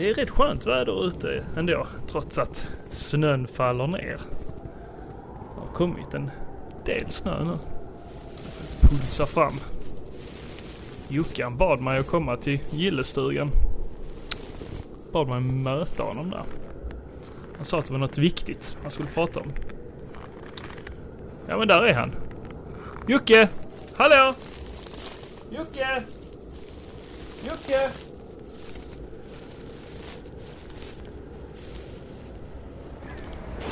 [0.00, 4.20] Det är rätt skönt väder ute ändå, trots att snön faller ner.
[5.54, 6.30] Det har kommit en
[6.84, 7.58] del snö nu.
[8.80, 9.52] Jag pulsar fram.
[11.08, 13.50] Jockan bad mig att komma till gillestugan.
[15.12, 16.44] Bad mig möta honom där.
[17.56, 19.52] Han sa att det var något viktigt han skulle prata om.
[21.48, 22.14] Ja men där är han.
[23.08, 23.48] Jocke!
[23.96, 24.34] Hallå!
[25.50, 26.02] Jocke!
[27.48, 27.90] Jocke!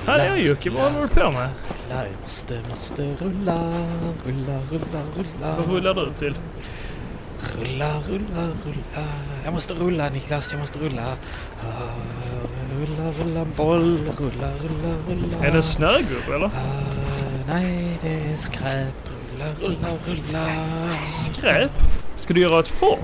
[0.09, 1.49] Hallå Jocke, vad håller du på med?
[1.91, 3.55] Jag måste, måste rulla,
[4.27, 5.57] rulla, rulla, rulla.
[5.57, 6.35] Vad rullar du till?
[7.61, 9.09] Rulla, rulla, rulla.
[9.45, 11.03] Jag måste rulla Niklas, jag måste rulla.
[11.63, 11.89] Ah,
[12.79, 15.47] Rulla, rulla boll, rulla, rulla, rulla.
[15.47, 16.47] Är det snögubbe eller?
[16.47, 16.51] Ah,
[17.49, 18.95] nej, det är skräp.
[19.33, 20.47] Rulla, rulla, rulla.
[21.07, 21.71] Skräp?
[22.17, 22.99] Ska du göra ett fort?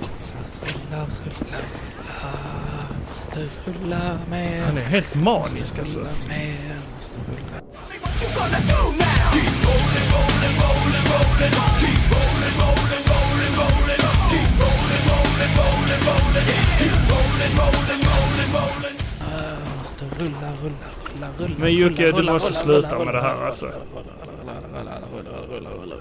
[0.62, 1.06] Rulla, rulla,
[1.41, 1.59] rulla.
[3.09, 4.62] Måste rulla mer.
[4.62, 5.98] Han är helt manisk alltså.
[5.98, 6.77] Rulla mer,
[7.28, 7.44] måste
[8.25, 9.05] rulla.
[19.78, 21.55] Måste rulla, rulla, rulla, rulla.
[21.58, 23.70] Men Jocke, du måste sluta med det här, alltså.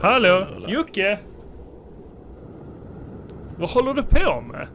[0.02, 0.47] Hallå?
[0.67, 1.19] Jocke?
[3.58, 4.67] Vad håller du på med?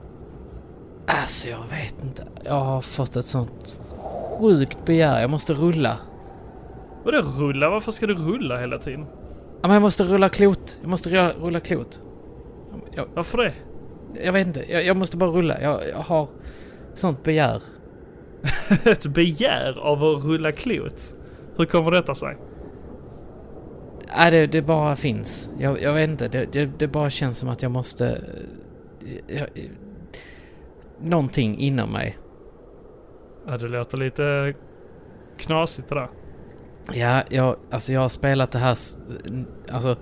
[1.07, 2.27] Alltså jag vet inte.
[2.45, 5.21] Jag har fått ett sånt sjukt begär.
[5.21, 5.99] Jag måste rulla.
[7.05, 7.71] Vadå rulla?
[7.71, 9.07] Varför ska du rulla hela tiden?
[9.63, 10.79] Ja, men jag måste rulla klot.
[10.81, 12.03] Jag måste rulla, klot.
[12.93, 13.53] Jag, Varför det?
[14.25, 14.73] jag vet inte.
[14.73, 15.61] Jag, jag måste bara rulla.
[15.63, 16.29] Jag, jag har
[16.95, 17.63] sånt begär.
[18.85, 21.15] Ett begär av att rulla klot?
[21.57, 22.37] Hur kommer detta sig?
[24.17, 25.51] Nej, det, det bara finns.
[25.59, 26.29] Jag, jag vet inte.
[26.29, 28.23] Det, det, det bara känns som att jag måste...
[29.27, 29.49] Jag,
[31.01, 32.19] någonting inom mig.
[33.47, 34.55] Ja, det låter lite
[35.37, 36.09] knasigt det där.
[36.93, 38.77] Ja, jag, alltså jag har spelat det här...
[39.71, 39.97] Alltså...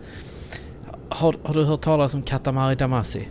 [1.09, 3.25] Har, har du hört talas om Katamari Damacy?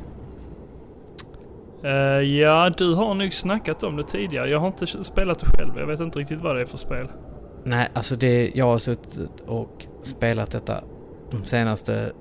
[1.83, 4.49] Eh, ja, du har nog snackat om det tidigare.
[4.49, 5.71] Jag har inte spelat det själv.
[5.77, 7.07] Jag vet inte riktigt vad det är för spel.
[7.63, 8.51] Nej, alltså det...
[8.55, 10.83] Jag har suttit och spelat detta
[11.31, 12.11] de senaste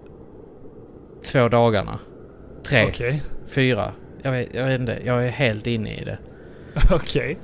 [1.32, 1.98] två dagarna.
[2.62, 3.22] Tre, Okej.
[3.46, 3.92] fyra.
[4.22, 4.98] Jag vet, jag vet inte.
[5.04, 6.18] Jag är helt inne i det.
[6.94, 7.38] Okej.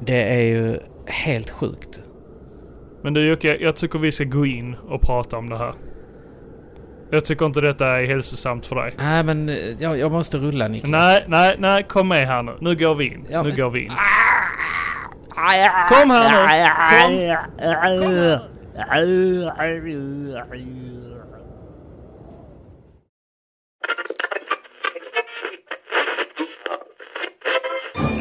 [0.00, 2.02] Det är ju helt sjukt.
[3.04, 5.74] Men du Jocke, jag tycker vi ska gå in och prata om det här.
[7.10, 8.94] Jag tycker inte detta är hälsosamt för dig.
[8.98, 10.90] Nej, men eh, jag, jag måste rulla Niklas.
[10.90, 12.52] Nej, nej, nej, kom med här nu.
[12.60, 13.26] Nu går vi in.
[13.30, 13.90] Ja, nu men- går vi in.
[15.88, 16.38] Kom här nu!
[16.90, 17.12] Kom!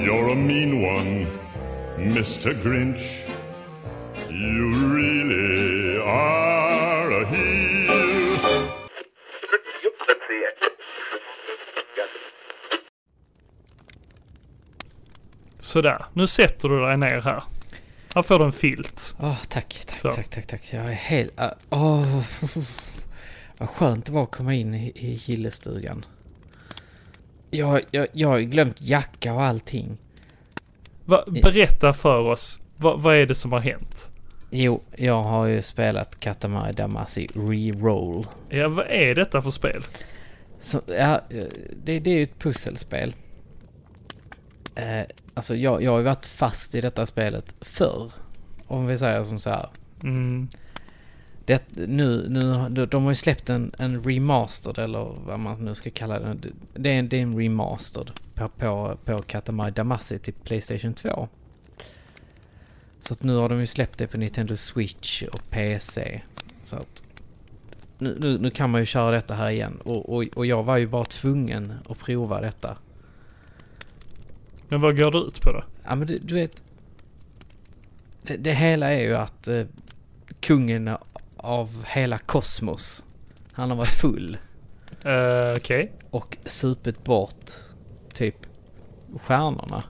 [0.04, 1.28] You're a mean one,
[1.98, 2.54] Mr.
[2.64, 3.26] Grinch.
[4.34, 8.68] You really are a heel.
[15.60, 17.44] Sådär, nu sätter du dig ner här.
[18.16, 19.16] Här får du en filt.
[19.20, 20.14] Åh, tack, tack, Så.
[20.14, 20.74] tack, tack, tack.
[20.74, 21.34] Jag är helt...
[21.40, 22.22] ah, Åh,
[23.58, 26.06] vad skönt det var att komma in i, i gillestugan.
[27.50, 29.98] Jag, jag, jag har glömt jacka och allting.
[31.06, 32.62] Va, berätta för oss.
[32.78, 34.12] Va, vad är det som har hänt?
[34.56, 38.26] Jo, jag har ju spelat Katamari Damacy Reroll.
[38.50, 39.84] Ja, vad är detta för spel?
[40.60, 41.22] Så, ja,
[41.84, 43.16] det, det är ju ett pusselspel.
[44.76, 45.02] Eh,
[45.34, 48.12] alltså jag, jag har ju varit fast i detta spelet förr.
[48.68, 49.70] Om vi säger som så här.
[50.04, 50.48] Mm.
[51.46, 55.90] Det, nu, nu, de- har ju släppt en, en remastered eller vad man nu ska
[55.90, 56.36] kalla det.
[56.74, 61.28] Det- är en, det är en remastered på, på, på Katamari Damacy till Playstation 2.
[63.04, 66.22] Så att nu har de ju släppt det på Nintendo Switch och PC.
[66.64, 67.04] Så att
[67.98, 69.80] nu, nu, nu kan man ju köra detta här igen.
[69.84, 72.78] Och, och, och jag var ju bara tvungen att prova detta.
[74.68, 75.64] Men vad går det ut på då?
[75.84, 76.64] Ja men du, du vet.
[78.22, 79.66] Det, det hela är ju att eh,
[80.40, 80.98] kungen
[81.38, 83.06] av hela kosmos.
[83.54, 84.38] Han har varit full
[85.06, 85.92] Uh, Okej.
[86.10, 87.52] och supit bort
[88.14, 88.36] typ
[89.24, 89.84] stjärnorna.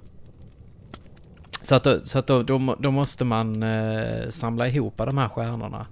[1.73, 5.29] Så att, då, så att då, då, då måste man eh, samla ihop de här
[5.29, 5.87] stjärnorna.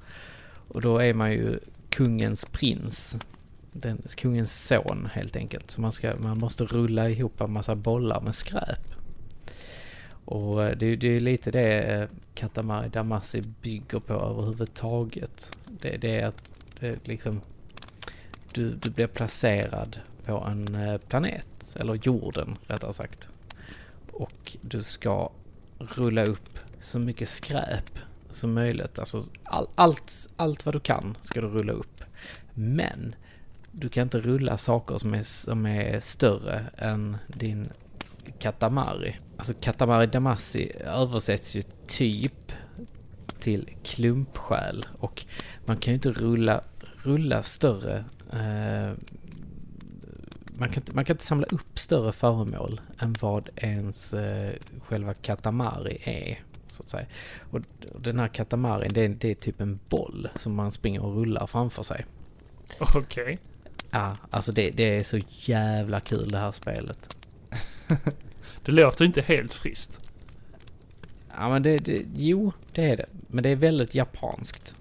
[0.68, 3.18] Och då är man ju kungens prins.
[3.72, 5.72] Den, kungens son helt enkelt.
[5.72, 8.94] Så man, ska, man måste rulla ihop en massa bollar med skräp.
[10.26, 15.58] Och eh, det, är- det är lite det eh, Katamari Damacy bygger på överhuvudtaget.
[15.66, 17.42] Det, det är att det liksom
[18.54, 23.30] du, du blir placerad på en eh, planet, eller jorden rättare sagt.
[24.12, 25.30] och du ska
[25.82, 28.00] rulla upp så mycket skräp
[28.30, 29.00] som möjligt.
[29.00, 32.04] Alltså all, allt, allt vad du kan ska du rulla upp.
[32.54, 33.16] Men
[33.72, 37.70] du kan inte rulla saker som är, som är större än din
[38.40, 39.18] katamari.
[39.38, 42.52] Alltså katamari damassi översätts ju typ
[43.40, 45.26] till klumpsjäl och
[45.66, 46.62] man kan ju inte rulla,
[47.04, 48.98] rulla större eh,
[50.62, 54.54] man, kan inte, man kan inte samla upp större föremål än vad ens eh,
[54.88, 56.44] själva katamari är.
[56.68, 57.06] Så att säga.
[57.52, 57.62] Och
[58.00, 61.48] den här katamarin det är, det är typ en boll som man springer och rullar
[61.48, 62.06] framför sig.
[62.80, 63.40] Okej.
[63.92, 67.18] Ja, alltså det, det är så jävla kul det här spelet.
[68.66, 70.02] Det låter inte helt friskt.
[71.38, 73.06] Ja men det, det, jo det är det.
[73.28, 74.76] Men det är väldigt japanskt.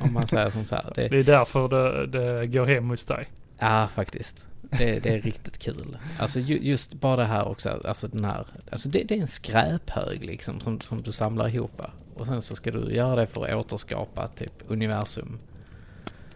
[0.00, 0.92] Om man säger som så här.
[0.94, 3.26] Det, Det är därför det, det går hem hos dig.
[3.58, 4.46] ja faktiskt.
[4.78, 5.98] Det, det är riktigt kul.
[6.18, 9.26] Alltså ju, just bara det här också, alltså den här, alltså det, det är en
[9.26, 11.82] skräphög liksom som, som du samlar ihop.
[12.14, 15.38] Och sen så ska du göra det för att återskapa typ universum.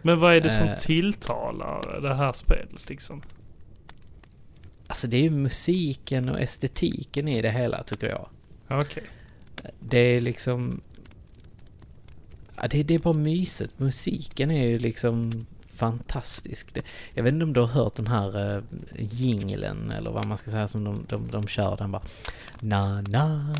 [0.01, 0.77] Men vad är det som Eh.
[0.77, 3.21] tilltalar det här spelet liksom?
[4.87, 8.27] Alltså det är ju musiken och estetiken i det hela tycker jag.
[8.67, 9.03] Okej.
[9.79, 10.81] Det är liksom...
[12.55, 13.79] Ja, det, det är bara mysigt.
[13.79, 15.45] Musiken är ju liksom
[15.77, 16.73] fantastisk.
[16.73, 16.81] Det,
[17.13, 18.63] jag vet inte om du har hört den här uh,
[18.97, 22.01] jingeln eller vad man ska säga som de, de, de kör den bara.
[22.59, 23.53] Na na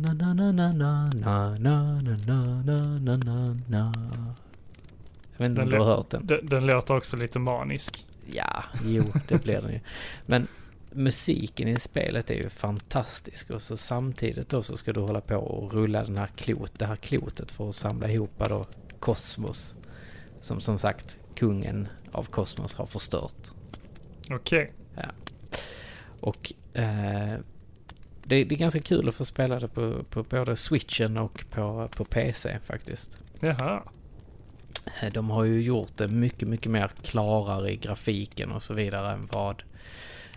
[0.00, 3.92] na na na na na na na na na na na na
[5.32, 6.26] Jag vet inte om Den du har hört den?
[6.26, 8.06] Den, den låter också lite manisk.
[8.32, 9.80] Ja, jo, det blir den ju.
[10.26, 10.46] Men
[10.92, 15.36] musiken i spelet är ju fantastisk och så samtidigt då så ska du hålla på
[15.36, 18.64] och rulla den här klot, det här klotet för att samla ihop då
[18.98, 19.74] kosmos.
[20.40, 23.50] Som som sagt kungen av kosmos har förstört.
[24.30, 24.72] Okej.
[26.20, 27.32] Och eh,
[28.24, 31.88] det, det är ganska kul att få spela det på, på både switchen och på,
[31.96, 33.18] på PC faktiskt.
[33.40, 33.82] Jaha.
[35.02, 39.12] Eh, De har ju gjort det mycket, mycket mer klarare i grafiken och så vidare
[39.12, 39.62] än vad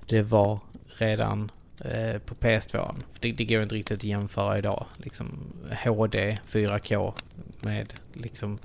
[0.07, 0.59] det var
[0.97, 1.51] redan
[1.85, 2.95] eh, på PS2.
[3.13, 4.85] För Det, det går inte riktigt att jämföra idag.
[4.97, 5.53] Liksom
[5.83, 7.13] HD 4K
[7.61, 8.59] med liksom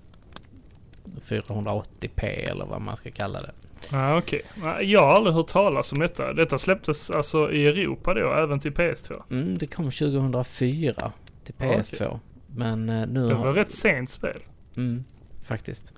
[1.27, 3.51] 480p eller vad man ska kalla det.
[3.93, 4.43] Ja, okej.
[4.63, 6.33] Nej, Jag har aldrig hört talas om detta.
[6.33, 9.23] Detta släpptes alltså i Europa då, även till PS2.
[9.31, 11.13] Mm, det kom 2004
[11.45, 12.19] till Ja, PS2.
[12.47, 13.47] Men eh, nu Det har...
[13.47, 14.41] var rätt sent spel.
[14.77, 15.05] Mm,
[15.45, 15.93] faktiskt.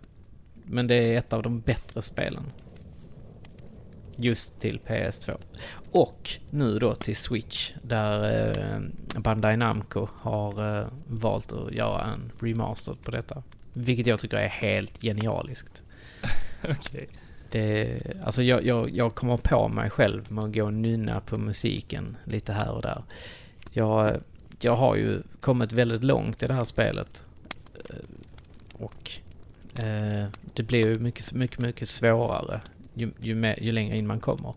[0.64, 2.42] Men det är ett av de bättre spelen.
[4.16, 5.36] Just till PS2.
[5.92, 8.80] Och nu då till Switch där eh,
[9.20, 13.42] Bandai Namco har eh, valt att göra en remaster på detta.
[13.72, 15.82] Vilket jag tycker är helt genialiskt.
[16.68, 17.08] Okej.
[17.50, 21.36] Det, alltså jag, jag, jag kommer på mig själv med att gå och nynna på
[21.36, 23.02] musiken lite här och där.
[23.72, 24.20] Jag,
[24.60, 27.24] jag har ju kommit väldigt långt i det här spelet.
[27.90, 27.96] Eh,
[28.72, 29.10] Och
[29.78, 32.60] eh, det blir ju mycket, mycket, mycket svårare
[32.94, 34.54] ju, ju, mer, ju längre in man kommer.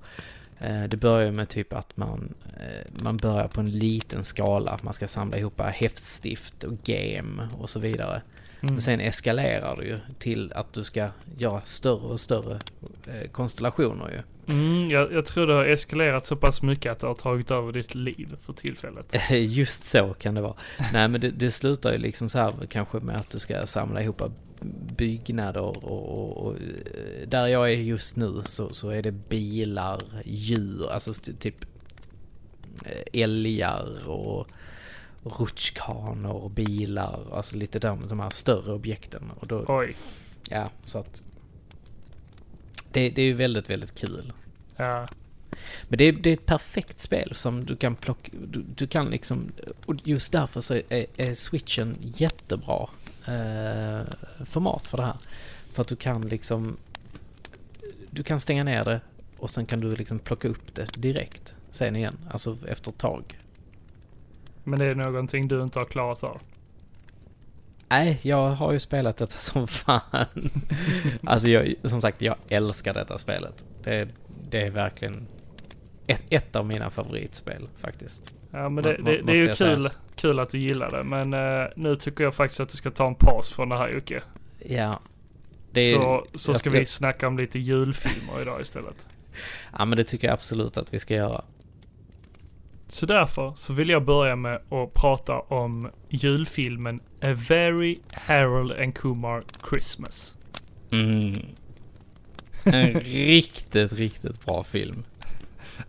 [0.60, 4.80] Eh, det börjar med typ att man, eh, man börjar på en liten skala.
[4.82, 8.22] Man ska samla ihop häftstift och game och så vidare.
[8.64, 8.74] Mm.
[8.74, 12.60] Men sen eskalerar det ju till att du ska göra större och större
[13.08, 14.22] eh, konstellationer ju.
[14.54, 17.72] Mm, jag, jag tror det har eskalerat så pass mycket att det har tagit över
[17.72, 19.16] ditt liv för tillfället.
[19.32, 20.56] Just så kan det vara.
[20.94, 24.02] Nej men det, det slutar ju liksom så här kanske med att du ska samla
[24.02, 24.22] ihop
[24.98, 30.00] byggnader och, och, och eh, där jag är just nu så, så är det bilar,
[30.26, 31.66] djur, alltså typ
[32.86, 34.48] eh, älgar och
[35.24, 39.32] rutschkanor, bilar, alltså lite de, de här större objekten.
[39.40, 39.96] Och då, Oj.
[40.50, 41.24] Ja, så att...
[42.92, 44.34] Det, det är ju väldigt, väldigt kul.
[44.76, 45.08] Ja.
[45.84, 48.32] Men det är, det är ett perfekt spel som du kan plocka...
[48.48, 49.52] Du, du kan liksom...
[49.86, 52.90] Och just därför så är, är switchen jättebra
[53.28, 54.02] eh,
[54.46, 55.18] format för det här.
[55.72, 56.78] För att du kan liksom...
[58.10, 59.02] Du kan stänga ner det
[59.38, 62.18] och sen kan du liksom plocka upp det direkt sen igen.
[62.32, 63.38] Alltså efter ett tag.
[64.64, 66.42] Men det är någonting du inte har klarat av.
[67.90, 70.02] Nej, jag har ju spelat detta som fan.
[71.24, 73.66] alltså jag, som sagt, jag älskar detta spelet.
[73.84, 74.08] Det,
[74.50, 75.28] det är verkligen
[76.08, 78.34] ett, ett av mina favoritspel faktiskt.
[78.52, 81.04] Ja men det, må- det, det är ju jag kul, kul att du gillar det.
[81.04, 83.92] Men eh, nu tycker jag faktiskt att du ska ta en paus från det här
[83.94, 84.22] Jocke.
[84.66, 85.00] Ja.
[85.74, 89.08] Är, Så, så jag- ska vi snacka om lite julfilmer idag istället.
[89.78, 91.42] Ja, men det tycker jag absolut att vi ska göra.
[92.88, 98.96] Så därför så vill jag börja med att prata om julfilmen A Very Harold and
[98.96, 100.38] Kumar Christmas.
[100.92, 101.42] Mm.
[102.64, 105.04] En riktigt, riktigt bra film.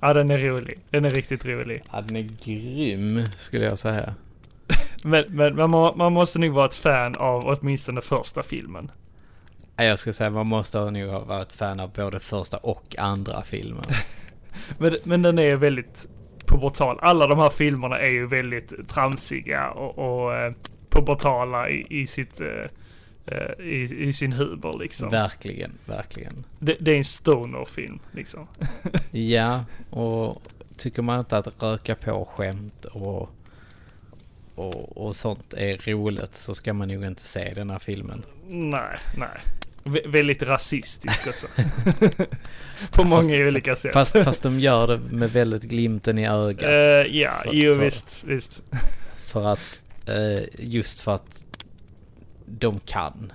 [0.01, 0.79] ja, den är rolig.
[0.91, 1.83] Den är riktigt rolig.
[1.93, 4.15] Ja, den är grym skulle jag säga.
[5.05, 8.91] Men, men man, må, man måste nog vara ett fan av åtminstone första filmen.
[9.77, 13.43] Ja, Jag skulle säga man måste nog ha varit fan av både första och andra
[13.43, 13.85] filmen.
[14.79, 16.09] Men, men den är väldigt
[16.55, 16.99] pubertal.
[17.03, 20.53] Alla de här filmerna är ju väldigt tramsiga och, och eh,
[20.89, 22.41] pubertala i, i sitt...
[22.41, 22.47] Eh,
[23.27, 25.11] eh, i, I sin humor liksom.
[25.11, 26.45] Verkligen, verkligen.
[26.59, 28.47] Det, det är en stoner-film liksom.
[29.11, 30.43] Ja, och
[30.77, 33.31] tycker man inte att röka på skämt och,
[34.55, 38.23] och, och sånt är roligt så ska man nog inte se den här filmen.
[38.47, 39.41] Nej, nej.
[39.85, 41.47] Vä- väldigt rasistisk också.
[42.91, 43.93] På många Fast- olika sätt.
[43.93, 46.71] Fast, fast de gör det med väldigt glimten i ögat.
[46.71, 48.63] Eh, ja, För- jo för- visst, visst.
[49.27, 51.45] För att, eh, just för att
[52.47, 53.33] de kan.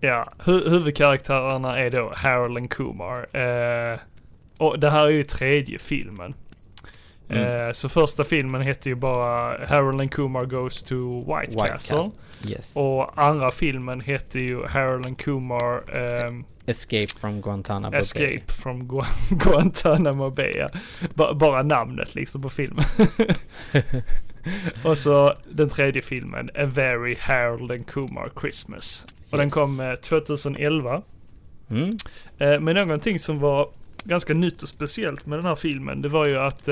[0.00, 3.36] Ja, hu- huvudkaraktärerna är då Harold and Kumar.
[3.36, 3.98] Eh,
[4.58, 6.34] och det här är ju tredje filmen.
[7.28, 7.66] Mm.
[7.66, 11.96] Eh, så första filmen hette ju bara Harold and Kumar Goes to White, White Castle.
[11.96, 12.12] Castle.
[12.46, 12.72] Yes.
[12.76, 18.00] Och andra filmen hette ju Harold and Kumar ehm, Escape from Guantanamo Bay.
[18.00, 19.04] Escape from Gu-
[19.44, 20.52] Guantanamo Bay.
[20.56, 20.68] Ja.
[21.14, 22.84] Ba- bara namnet liksom på filmen.
[24.84, 29.06] och så den tredje filmen, A Very Harold and Kumar Christmas.
[29.30, 29.54] Och den Yes.
[29.54, 31.02] kom eh, 2011.
[31.70, 31.90] Mm.
[32.38, 33.68] Eh, men någonting som var
[34.04, 36.68] ganska nytt och speciellt med den här filmen, det var ju att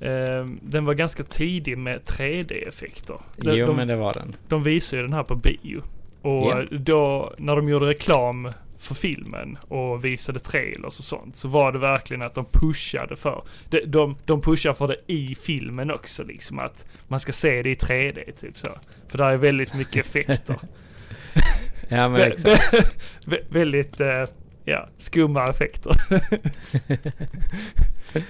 [0.00, 3.16] eh, den var ganska tidig med 3D-effekter.
[3.36, 4.32] De, Jo, de, men det var den.
[4.48, 5.82] de visade ju den här på bio.
[6.22, 6.64] Och Ja.
[6.70, 11.78] då, när de gjorde reklam för filmen och visade trailers och sånt, så var det
[11.78, 13.42] verkligen att de pushade för.
[13.70, 17.70] De, de, de pushar för det i filmen också liksom, att man ska se det
[17.70, 18.68] i 3D typ så.
[19.08, 20.56] För där är väldigt mycket effekter.
[21.88, 22.72] Ja, men exakt.
[22.74, 22.86] vä-
[23.24, 24.24] vä- väldigt, eh,
[24.64, 25.92] ja, skumma effekter.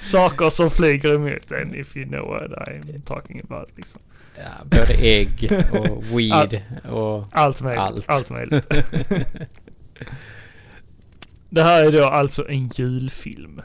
[0.01, 4.01] Saker som flyger emot en, if you know what I'm talking about liksom.
[4.37, 7.81] Ja, både ägg och weed och Allt möjligt.
[7.81, 8.05] allt.
[8.09, 8.69] Allt, möjligt.
[11.51, 13.63] det här är då alltså en julfilm.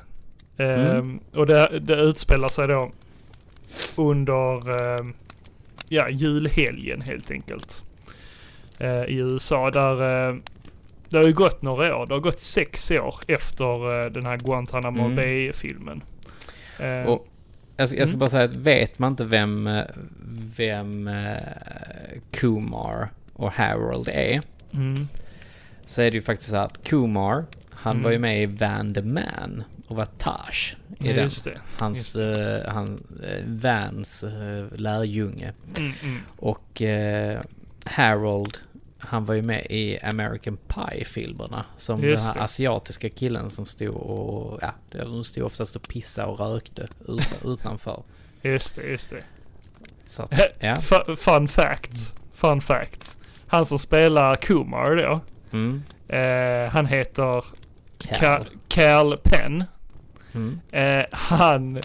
[0.57, 1.19] Ehm, Mm.
[1.33, 2.91] och det, det utspelar sig då
[3.95, 5.13] under ehm,
[5.89, 7.83] ja, julhelgen helt enkelt.
[8.77, 10.35] Eh, I USA där eh,
[11.09, 12.05] det har ju gått några år.
[12.07, 15.15] Det har gått sex år efter eh, den här Guantanamo Mm.
[15.15, 16.01] Bay-filmen.
[16.79, 17.27] Eh, Och
[17.77, 18.19] jag ska, jag ska Mm.
[18.19, 19.83] bara säga att vet man inte vem, eh,
[20.55, 21.09] vem
[22.31, 24.41] Kumar och Harold är
[24.73, 25.07] mm,
[25.85, 28.03] så är det ju faktiskt så att Kumar, han Mm.
[28.03, 30.53] var ju med i Van the Man och var Taj
[30.99, 31.23] i ja, den.
[31.23, 31.47] just.
[31.79, 35.53] Hans, eh, han, eh, Vans eh, lärjunge.
[35.77, 36.17] Mm, mm.
[36.37, 37.41] Och eh,
[37.85, 38.57] Harold,
[38.97, 41.65] han var ju med i American Pie-filmerna.
[41.77, 42.39] Som Just den det.
[42.39, 47.27] här asiatiska killen som stod och, ja, de stod oftast och pissade och rökte ut,
[47.45, 48.03] utanför.
[48.41, 49.23] Just det, just det.
[50.05, 50.75] Så att, ja.
[50.75, 52.15] Fu- Fun fact.
[52.33, 53.17] Fun fact.
[53.47, 55.19] Han som spelar Kumar då.
[55.51, 55.83] Mm.
[56.07, 57.45] Eh, han heter
[58.67, 59.63] Cal Penn.
[60.33, 60.59] Mm.
[60.71, 61.81] Eh, han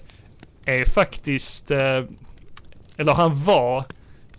[0.65, 2.05] är faktiskt, eh,
[2.97, 3.85] eller han var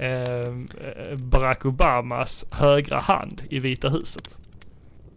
[0.02, 4.42] eh, Barack Obamas högra hand i Vita huset.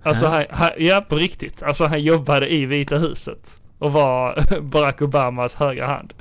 [0.02, 1.62] Alltså han, han, ja på riktigt.
[1.62, 6.12] Alltså han jobbade i Vita huset och var Barack Obamas högra hand.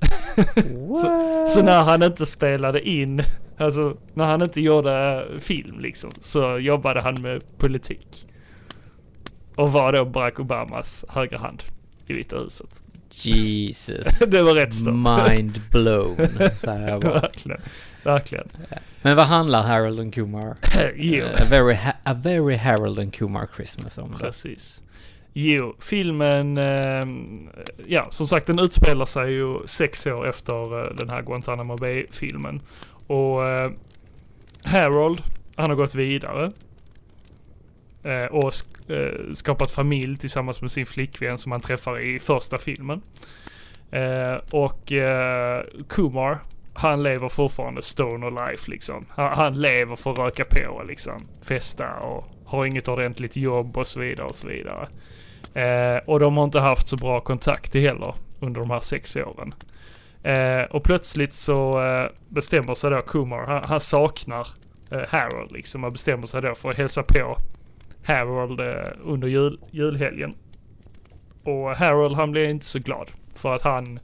[0.54, 1.48] What?
[1.48, 3.20] Så när han inte spelade in,
[3.58, 8.26] alltså när han inte gjorde film liksom, så jobbade han med politik.
[9.56, 11.62] Och var då Barack Obamas högra hand
[12.06, 12.84] i Vita huset.
[13.22, 14.18] Jesus.
[14.28, 14.94] det var rätt stort.
[14.94, 16.16] Mind blown,
[16.56, 17.20] säger jag bara.
[17.20, 17.60] verkligen.
[18.02, 18.48] Verkligen.
[19.02, 20.56] Men vad handlar Harold and Kumar?
[20.96, 24.14] jo, Eh, a, very a very Harold and Kumar Christmas om.
[24.20, 24.82] precis.
[25.32, 27.48] Jo, filmen, ehm,
[27.86, 32.60] ja som sagt den utspelar sig ju sex år efter eh, den här Guantanamo Bay-filmen.
[33.06, 33.70] Och eh,
[34.64, 35.22] Harold,
[35.56, 36.50] han har gått vidare.
[38.04, 42.58] Eh, och sk- eh, skapat familj tillsammans med sin flickvän som han träffar i första
[42.58, 43.02] filmen.
[43.90, 46.38] Eh, och eh, Kumar,
[46.74, 49.06] han lever fortfarande stoner life liksom.
[49.08, 51.20] Han, han lever för att röka på liksom.
[51.42, 54.88] Festa och har inget ordentligt jobb och så vidare och så vidare.
[55.54, 59.54] Eh, och de har inte haft så bra kontakt heller under de här sex åren.
[60.22, 64.48] Eh, och plötsligt så eh, bestämmer sig då Kumar, han, han saknar
[64.90, 67.36] eh, Harold liksom och bestämmer sig då för att hälsa på
[68.04, 70.34] Harold eh, under jul, julhelgen.
[71.42, 73.98] Och Harold han blir inte så glad för att han,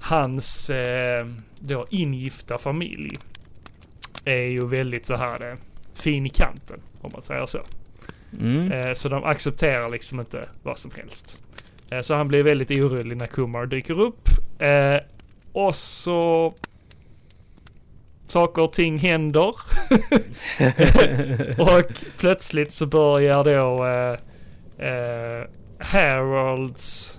[0.00, 1.26] hans eh,
[1.58, 3.18] då ingifta familj
[4.24, 5.56] är ju väldigt så här eh,
[5.94, 7.58] fin i kanten om man säger så.
[8.40, 8.72] Mm.
[8.72, 11.40] Eh, så de accepterar liksom inte vad som helst.
[11.90, 14.28] Eh, så han blir väldigt orolig när Kumar dyker upp.
[15.52, 16.54] Och så...
[18.34, 19.48] Saker och ting händer.
[21.58, 21.82] och
[22.16, 25.44] plötsligt så börjar då eh, eh,
[25.78, 27.18] Harolds...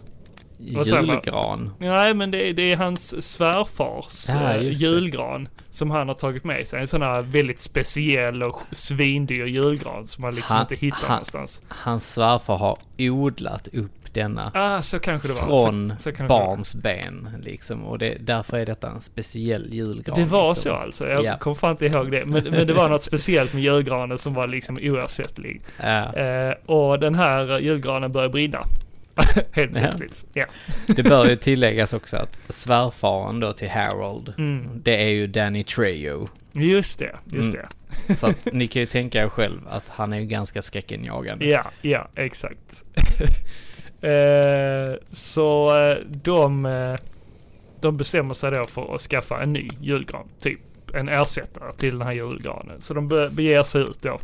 [0.58, 1.72] Julgran.
[1.80, 6.68] Nej men det, det är hans svärfars Ja, eh, julgran som han har tagit med
[6.68, 6.80] sig.
[6.80, 11.10] En sån här väldigt speciell och svindyr julgran som man liksom Han- inte hittar han-
[11.10, 11.64] någonstans.
[11.68, 15.42] Hans svärfar har odlat upp denna Ah, så kanske det var.
[15.42, 17.84] från så, så barns ben liksom.
[17.86, 20.16] Och det, därför är detta en speciell julgran.
[20.16, 20.72] Det var liksom.
[20.72, 21.08] så alltså.
[21.12, 21.38] Jag Ja.
[21.38, 22.26] kommer fan inte ihåg det.
[22.26, 25.62] Men, men det var något speciellt med julgranen som var liksom oersättlig.
[25.82, 28.60] Ja, Eh, och den här julgranen började brinna.
[29.52, 29.80] Helt Ja.
[29.82, 30.26] plötsligt.
[30.34, 30.46] Ja.
[30.88, 34.68] det bör ju tilläggas också att svärfaren då till Harold, Mm.
[34.84, 36.28] det är ju Danny Trejo.
[36.54, 37.66] Just det, just Mm.
[38.08, 38.16] det.
[38.16, 41.46] Så att ni kan ju tänka er själv att han är ju ganska skräckenjagande.
[41.46, 42.84] Ja, ja, exakt.
[44.02, 46.96] Eh, så eh, de, eh,
[47.82, 50.28] de bestämmer sig då för att skaffa en ny julgran.
[50.40, 50.60] Typ
[50.94, 52.82] en ersättare till den här julgranen.
[52.82, 54.20] Så de be- beger sig ut då.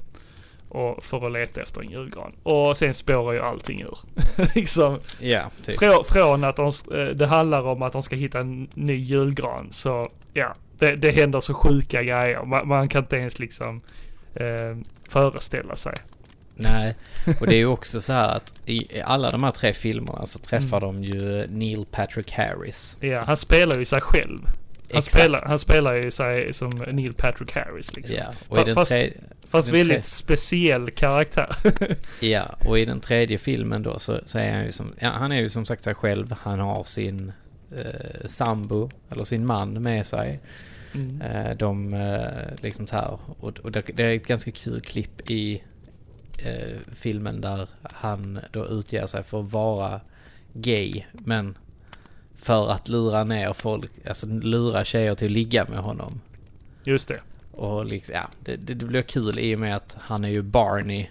[0.69, 2.31] Och för att leta efter en julgran.
[2.43, 3.97] Och sen spårar ju allting ur.
[4.55, 5.79] liksom, Ja, typ.
[5.79, 6.71] frå, från att de,
[7.15, 9.67] det handlar om att de ska hitta en ny julgran.
[9.71, 12.43] Så ja, det, det händer så sjuka grejer.
[12.45, 13.81] Man, man kan inte ens liksom
[14.35, 14.77] eh,
[15.09, 15.93] föreställa sig.
[16.61, 16.95] Nej,
[17.39, 20.39] och det är ju också så här att i alla de här tre filmerna så
[20.39, 21.01] träffar Mm.
[21.01, 22.97] de ju Neil Patrick Harris.
[22.99, 24.39] Ja, han spelar ju sig själv.
[24.45, 25.15] Han, Exakt.
[25.15, 28.17] spelar, han spelar ju sig som Neil Patrick Harris liksom.
[28.17, 29.13] Ja, och i den, Fast- tre,
[29.49, 31.55] Fast den väldigt speciell karaktär.
[32.19, 35.31] ja, och i den tredje filmen då så, så är han ju som, ja, han
[35.31, 36.35] är ju som sagt sig själv.
[36.41, 37.31] Han har sin
[37.77, 40.39] eh, sambo, eller sin man med sig.
[40.95, 41.21] Mm.
[41.21, 45.29] Eh, de eh, liksom så här, och, och det, det är ett ganska kul klipp
[45.31, 45.63] i
[46.45, 50.01] eh, filmen där han då utger sig för att vara
[50.53, 51.57] gay, men
[52.35, 56.21] för att lura ner folk, alltså lura tjejer till att ligga med honom.
[56.83, 57.19] Just det.
[57.51, 60.41] Och liksom, ja, det, det, det blir kul i och med att han är ju
[60.41, 61.07] Barney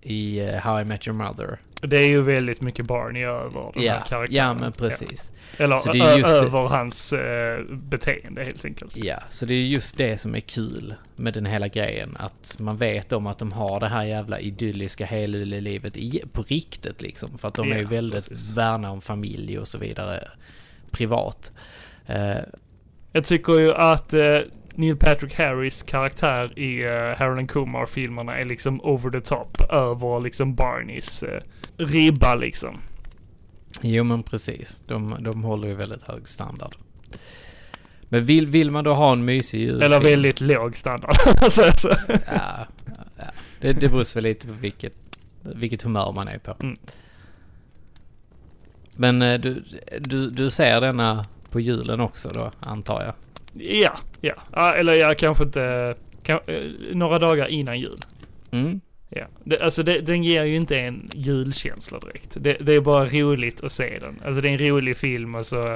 [0.00, 1.58] i eh, How I Met Your Mother.
[1.86, 4.36] Det är ju väldigt mycket Barney över den Ja, här karaktären.
[4.36, 5.32] ja men precis.
[5.56, 5.64] Ja.
[5.64, 6.38] Eller Så det är just det.
[6.38, 8.96] över hans eh, beteende helt enkelt.
[8.96, 12.16] Ja, så det är just det som är kul med den hela grejen.
[12.18, 17.02] Att man vet om att de har det här jävla idylliska livet i, på riktigt
[17.02, 17.38] liksom.
[17.38, 18.56] För att de är ju Ja, väldigt precis.
[18.56, 20.28] värna om familj och så vidare
[20.90, 21.52] privat.
[22.06, 22.36] Eh,
[23.12, 24.38] Jag tycker ju att eh,
[24.76, 29.60] Neil Patrick Harris karaktär i uh, Harold and Kumar-filmerna är liksom over the top.
[29.70, 31.42] Över liksom Barneys eh,
[31.76, 32.80] ribba liksom.
[33.82, 36.74] jo men precis, de, de håller ju väldigt hög standard.
[38.08, 39.82] Men vill, vill man då ha en mysig julfilm?
[39.82, 41.16] Eller väldigt låg standard.
[41.42, 41.88] alltså, så.
[42.08, 42.66] Ja,
[43.16, 43.24] ja.
[43.60, 44.94] Det, det beror väl lite på vilket,
[45.42, 46.56] vilket humör man är på.
[46.60, 46.76] Mm.
[48.96, 49.64] Men eh, du,
[50.00, 53.14] du, du ser denna på julen också då, antar jag?
[53.82, 54.34] Ja, ja.
[54.52, 55.94] ja eller jag kanske inte...
[56.22, 57.98] Kan, eh, några dagar innan jul.
[58.50, 58.80] Mm.
[59.16, 59.26] Ja.
[59.44, 62.36] Det, alltså det, den ger ju inte en julkänsla direkt.
[62.40, 64.20] Det, det är bara roligt att se den.
[64.24, 65.74] Alltså det är en rolig film och så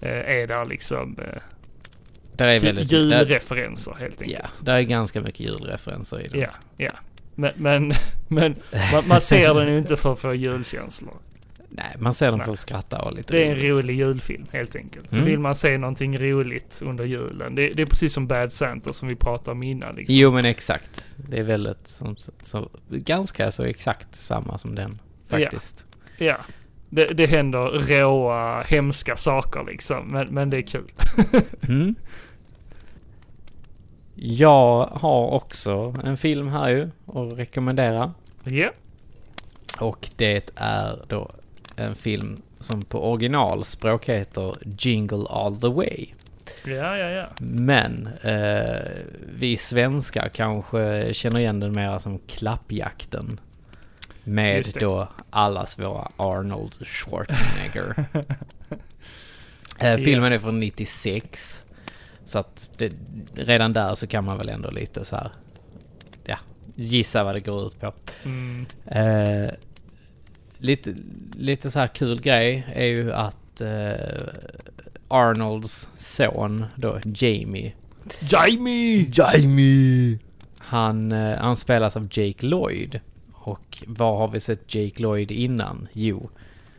[0.00, 1.42] eh, är där liksom eh,
[2.32, 2.90] Där är väldigt...
[2.90, 4.66] Där, julreferenser helt ja, enkelt.
[4.66, 6.40] där är ganska mycket julreferenser i den.
[6.40, 6.92] Ja, ja.
[7.34, 7.92] Men, men,
[8.28, 8.56] men
[8.92, 11.14] man, man ser den ju inte för att få julkänslor.
[11.68, 12.44] Nej, man ser dem Nej.
[12.44, 13.70] för att skratta och lite Det är en roligt.
[13.70, 15.10] rolig julfilm helt enkelt.
[15.10, 15.28] Så Mm.
[15.30, 17.54] vill man se någonting roligt under julen.
[17.54, 19.94] Det, det är precis som Bad Santa som vi pratade om innan.
[19.94, 20.16] Liksom.
[20.16, 21.16] Jo men exakt.
[21.16, 24.98] Det är väldigt, som, så, ganska så exakt samma som den
[25.28, 25.86] faktiskt.
[26.18, 26.36] Ja.
[26.90, 27.58] Det, det händer
[28.00, 30.06] råa, hemska saker liksom.
[30.08, 30.92] Men, men det är kul.
[31.68, 31.94] Mm.
[34.14, 38.12] Jag har också en film här ju att rekommendera.
[38.44, 38.70] Ja.
[39.80, 41.30] Och det är då
[41.76, 46.06] en film som på originalspråk heter Jingle All The Way.
[46.64, 47.28] Ja, ja, ja.
[47.38, 48.80] Men eh,
[49.38, 53.40] vi svenskar kanske känner igen den mer som Klappjakten.
[54.24, 58.04] Med då allas våra Arnold Schwarzenegger.
[59.78, 61.64] eh, filmen är från 96.
[62.24, 62.92] Så att det,
[63.34, 65.30] redan där så kan man väl ändå lite så här,
[66.24, 66.38] ja,
[66.74, 67.92] gissa vad det går ut på.
[68.24, 68.66] Mm.
[68.86, 69.50] Eh,
[70.58, 70.94] lite,
[71.36, 74.28] lite så här kul grej är ju att eh,
[75.08, 77.72] Arnolds son då, Jamie.
[78.20, 79.10] Jamie!
[79.12, 80.18] Jamie!
[80.58, 83.00] Han, eh, han spelas av Jake Lloyd.
[83.32, 85.88] Och var har vi sett Jake Lloyd innan?
[85.92, 86.30] Jo,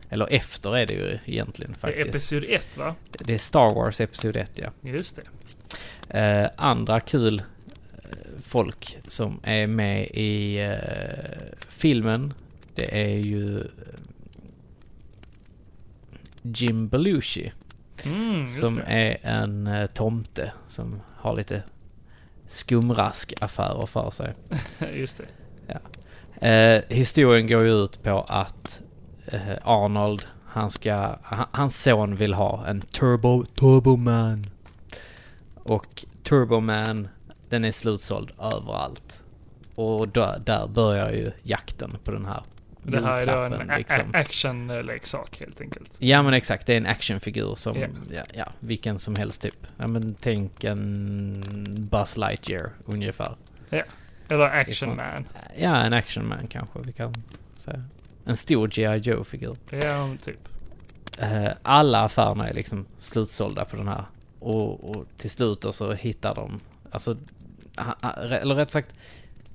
[0.08, 2.08] eller efter är det ju egentligen Det är faktiskt.
[2.08, 2.94] Episod 1 va?
[3.10, 4.70] Det är Star Wars Episod 1 ja.
[4.80, 5.22] Just det.
[6.18, 8.08] Eh, andra kul eh,
[8.42, 12.34] folk som är med i eh, filmen.
[12.78, 13.64] Det är ju
[16.42, 17.52] Jim Belushi.
[18.02, 18.82] Mm, som det.
[18.82, 21.62] är en eh, tomte som har lite
[22.46, 24.34] skumrask-affärer för sig.
[24.94, 25.28] just det.
[26.48, 28.80] Eh, historien går ju ut på att
[29.26, 34.44] eh, Arnold, han ska, han, hans son vill ha en Turbo, Turboman.
[35.54, 37.08] Och Turboman,
[37.48, 39.22] den är slutsåld överallt.
[39.74, 42.42] Och där, där börjar ju jakten på den här
[42.82, 44.10] Det här är då en liksom.
[44.14, 45.96] actionleksak helt enkelt.
[45.98, 47.86] Ja men exakt, det är en actionfigur som, Ja.
[48.12, 49.66] ja, ja, vilken som helst typ.
[49.76, 53.34] Ja men tänk en Buzz Lightyear ungefär.
[54.30, 55.26] Eller Action Ifrån- Man.
[55.58, 57.14] Ja, en actionman kanske vi kan
[57.56, 57.84] säga.
[58.24, 58.96] En stor G.I.
[58.98, 59.56] Joe-figur.
[59.70, 60.48] Ja, typ.
[61.18, 64.04] Eh, alla affärerna är liksom slutsålda på den här.
[64.38, 66.60] Och, och till slut så hittar de,
[66.90, 67.16] alltså,
[68.40, 68.94] eller rätt sagt,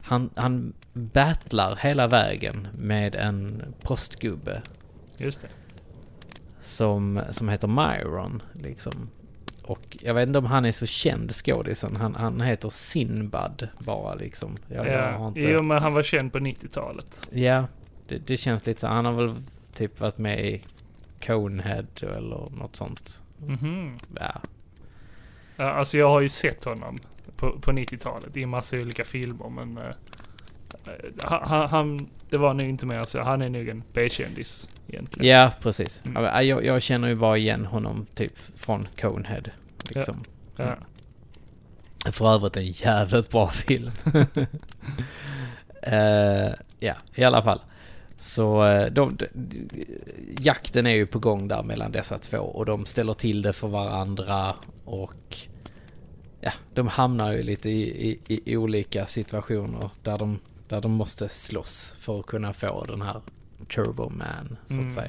[0.03, 4.61] han, han battlar hela vägen med en postgubbe
[5.17, 5.47] Just det.
[6.61, 9.09] som, som heter Myron liksom.
[9.63, 11.95] Och jag vet inte om han är så känd skådisen.
[11.95, 14.55] Han, han heter Sinbad bara liksom.
[14.67, 15.27] Jag, Ja.
[15.27, 15.39] inte...
[15.39, 17.27] Jo, men han var känd på 90-talet.
[17.31, 17.67] Ja,
[18.07, 18.87] det, det känns lite så.
[18.87, 19.35] Han har väl
[19.73, 20.61] typ varit med i
[21.25, 23.23] Conehead eller något sånt.
[23.37, 23.97] Mhm.
[24.19, 24.41] Ja,
[25.55, 26.97] Ja, alltså jag har ju sett honom
[27.37, 29.83] på, på 90-talet i massa olika filmer men eh,
[31.23, 33.21] han, han- han, det var nog inte mer så.
[33.21, 35.27] Han är nog en B-kändis egentligen.
[35.29, 36.01] ja precis.
[36.05, 36.23] Mm.
[36.23, 39.43] Ja, Jag, jag känner ju bara igen honom typ från Conehead.
[39.89, 40.23] Liksom.
[40.55, 40.75] Ja.
[42.11, 43.91] För övrigt en jävligt bra film.
[45.81, 47.61] Eh, ja, i alla fall.
[48.17, 49.27] Så eh, de, de,
[50.39, 53.67] jakten är ju på gång där mellan dessa två och de ställer till det för
[53.67, 55.37] varandra och
[56.43, 61.29] ja, de hamnar ju lite i, i, i olika situationer där de, där de måste
[61.29, 63.21] slåss för att kunna få den här
[63.75, 64.91] Turbo Man, så att Mm.
[64.91, 65.07] säga.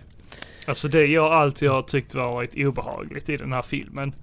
[0.67, 4.15] Alltså det jag alltid har tyckt varit obehagligt i den här filmen.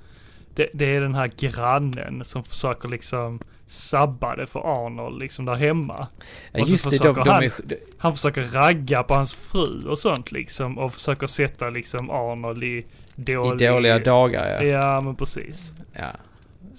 [0.56, 5.56] Det, det är den här grannen som försöker liksom sabba det för Arnold liksom där
[5.56, 6.08] hemma.
[6.52, 7.52] Ja, Och så just det, de, försöker de han- är,
[7.97, 12.67] Han försöker ragga på hans fru och sånt liksom och försöker sätta liksom Arnold i
[12.67, 13.69] i dålig...
[13.69, 14.63] dåliga dagar ja.
[14.63, 15.74] Ja men precis.
[15.93, 16.12] ja.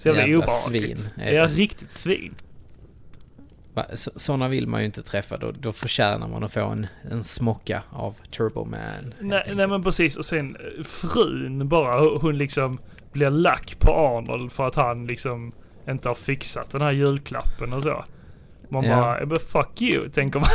[0.03, 0.99] Så jävla, Jävla obehagligt.
[0.99, 2.35] svin är Ja, riktigt svin.
[3.75, 6.87] Va, så, såna vill man ju inte träffa, då, då förtjänar man att få en,
[7.11, 8.81] en smocka av Turbo Man.
[8.81, 12.79] helt Nej, nej men precis och sen eh, frun bara, hon- liksom
[13.13, 15.53] blir lack på Arnold för att han liksom
[15.89, 18.05] inte har fixat den här julklappen och så.
[18.69, 18.97] Man Ja.
[18.97, 20.49] bara, "Ja, men fuck you, tänker man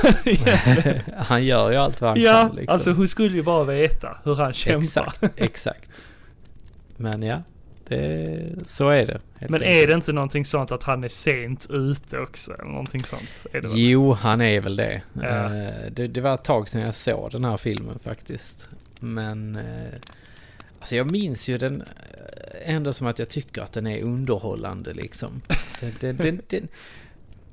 [1.26, 2.74] han gör ju allt vad han Ja, kan liksom.
[2.74, 4.80] alltså hon skulle ju bara veta hur han kämpar.
[4.84, 5.90] Exakt, exakt.
[6.98, 7.42] Men ja,
[7.90, 9.20] det, så är det.
[9.40, 9.88] Men är enkelt.
[9.88, 12.54] det inte någonting sånt att han är sent ute också?
[12.54, 13.46] Eller någonting sånt?
[13.54, 13.78] Är det väl?
[13.78, 15.02] Jo, han är väl det.
[15.14, 15.24] Ja.
[15.24, 16.08] Eh, det.
[16.08, 18.70] Det var ett tag sedan jag såg den här filmen faktiskt.
[19.00, 20.00] Men eh,
[20.80, 24.94] alltså jag minns ju den eh, ändå som att jag tycker att den är underhållande
[24.94, 25.42] liksom.
[26.00, 26.68] Den, den, den,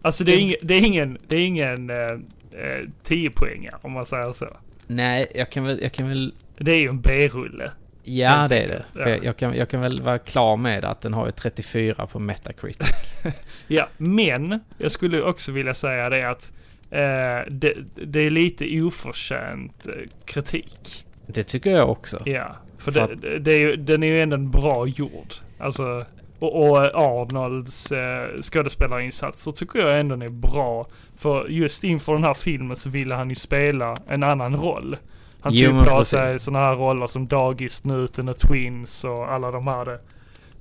[0.02, 4.06] Alltså det är ingen, det är ingen, det är ingen eh, 10 poängare om man
[4.06, 4.48] säger så.
[4.86, 7.70] nej, jag kan väl, jag kan väl Det är ju en B-rulle.
[8.04, 8.84] Ja, det är det.
[8.94, 9.08] ja.
[9.08, 12.18] jag, jag, kan, jag kan väl vara klar med att den har ju 34 på
[12.18, 12.88] Metacritic.
[13.68, 16.52] Ja, men jag skulle också vilja säga det att
[16.90, 19.92] eh, det, det är lite oförtjänt eh,
[20.24, 21.06] kritik.
[21.26, 22.22] Det tycker jag också.
[22.24, 25.34] Ja, för För det, det är ju, den är ju ändå en bra gjord.
[25.58, 26.04] Alltså,
[26.38, 30.86] och, och Arnolds eh, skådespelarinsatser tycker jag ändå är bra.
[31.16, 34.96] För just inför den här filmen så ville han ju spela en annan roll.
[35.44, 36.08] Han Jo, på precis.
[36.08, 40.00] sig sådana här roller som Dagis-snuten och Twins och alla de här det,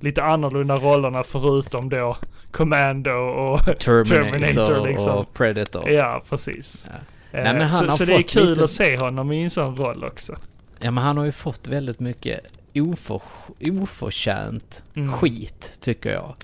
[0.00, 2.16] lite annorlunda rollerna förutom då
[2.50, 5.10] Commando och Terminator, Terminator, liksom.
[5.12, 5.90] och Predator.
[5.90, 6.88] Ja, precis.
[7.32, 7.38] Ja.
[7.38, 10.04] Eh, Nej, så så det är kul lite- att se honom i en sån roll
[10.04, 10.36] också.
[10.80, 12.40] Ja, men han har ju fått väldigt mycket
[12.74, 13.22] oför,
[13.60, 15.12] oförtjänt Mm.
[15.12, 16.34] skit, tycker jag.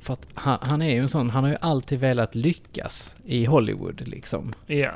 [0.00, 3.44] För att han, han är ju en sån, han har ju alltid velat lyckas i
[3.44, 4.54] Hollywood liksom.
[4.66, 4.90] Ja.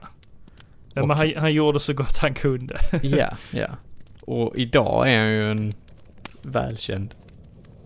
[0.94, 2.78] Ja Och- men han, han gjorde så gott han kunde.
[3.02, 3.68] Ja, ja.
[4.20, 5.72] Och idag är han ju en
[6.42, 7.14] välkänd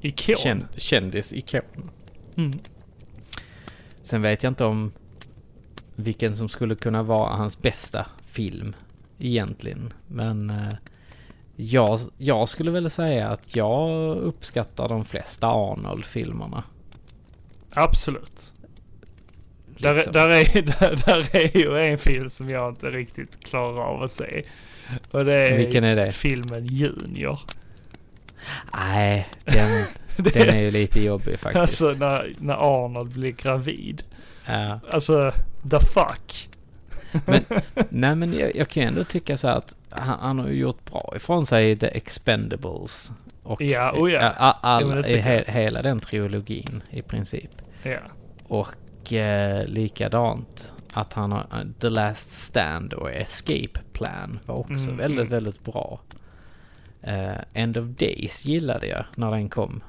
[0.00, 0.36] Ikon.
[0.36, 1.90] känd, kändis-ikon.
[2.36, 2.58] Mm.
[4.02, 4.92] Sen vet jag inte om
[5.96, 8.74] vilken som skulle kunna vara hans bästa film
[9.18, 9.92] egentligen.
[10.06, 10.74] Men eh,
[11.56, 16.62] jag, jag skulle väl säga att jag uppskattar de flesta Arnold-filmerna.
[17.70, 18.52] Absolut.
[19.78, 20.12] Där, liksom.
[20.12, 24.10] där, är, där, där är ju en film som jag inte riktigt klarar av att
[24.10, 24.42] se.
[25.10, 26.12] Och det är, Vilken är det?
[26.12, 27.40] filmen Junior.
[28.74, 29.84] Nej, den,
[30.16, 31.60] den är ju lite jobbig faktiskt.
[31.82, 34.02] Alltså när, när Arnold blir gravid.
[34.46, 34.80] Ja.
[34.92, 35.32] Alltså,
[35.70, 36.48] the fuck.
[37.26, 37.44] Men,
[37.88, 40.54] nej men jag, jag kan ju ändå tycka så här att han, han har ju
[40.54, 43.12] gjort bra ifrån sig The Expendables.
[43.42, 44.32] Och Ja, oh ja.
[44.38, 47.50] a- all, i tycker he, hela den trilogin i princip.
[47.82, 47.98] Ja.
[48.48, 48.68] Och
[49.12, 54.96] eh, likadant att han har eh, The Last Stand och Escape Plan var också Mm,
[54.96, 55.30] väldigt, mm.
[55.30, 56.00] väldigt bra.
[57.02, 59.80] Eh, End of Days gillade jag när den kom.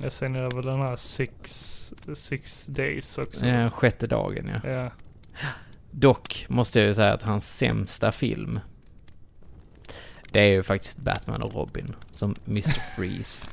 [0.00, 3.46] Jag sen är det väl den här Six, six Days också.
[3.46, 4.70] Eh, sjätte dagen ja.
[4.70, 4.90] Ja.
[5.90, 8.60] Dock måste jag ju säga att hans sämsta film
[10.32, 12.80] det är ju faktiskt Batman och Robin som Mr.
[12.96, 13.50] Freeze.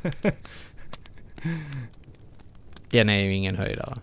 [2.89, 3.97] Den är ju ingen höjdare.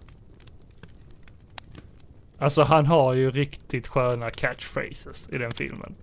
[2.42, 5.94] Alltså han har ju riktigt sköna catchphrases i den filmen.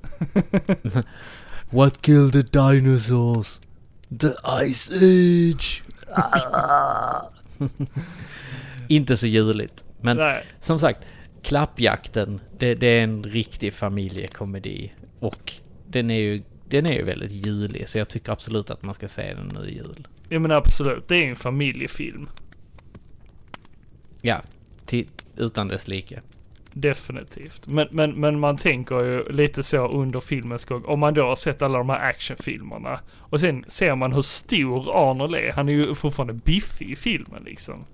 [1.69, 3.61] What killed the dinosaurs?
[4.19, 4.27] The
[4.65, 5.83] Ice Age!
[8.87, 9.85] Inte så juligt.
[10.01, 10.43] Men Nej.
[10.59, 11.05] som sagt,
[11.43, 14.93] Klappjakten, det, det är en riktig familjekomedi.
[15.19, 15.53] Och
[15.87, 19.07] den är ju, den är ju väldigt julig, så jag tycker absolut att man ska
[19.07, 20.07] se den nu i jul.
[20.29, 22.29] Ja men absolut, det är en familjefilm.
[24.21, 24.41] Ja,
[25.37, 26.21] utan dess like.
[26.73, 27.67] Definitivt.
[27.67, 30.83] Men, men, men man tänker ju lite så under filmens gång.
[30.85, 32.99] Om man då har sett alla de här actionfilmerna.
[33.19, 35.51] Och sen ser man hur stor Arnold är.
[35.51, 37.85] Han är ju fortfarande biffig i filmen liksom.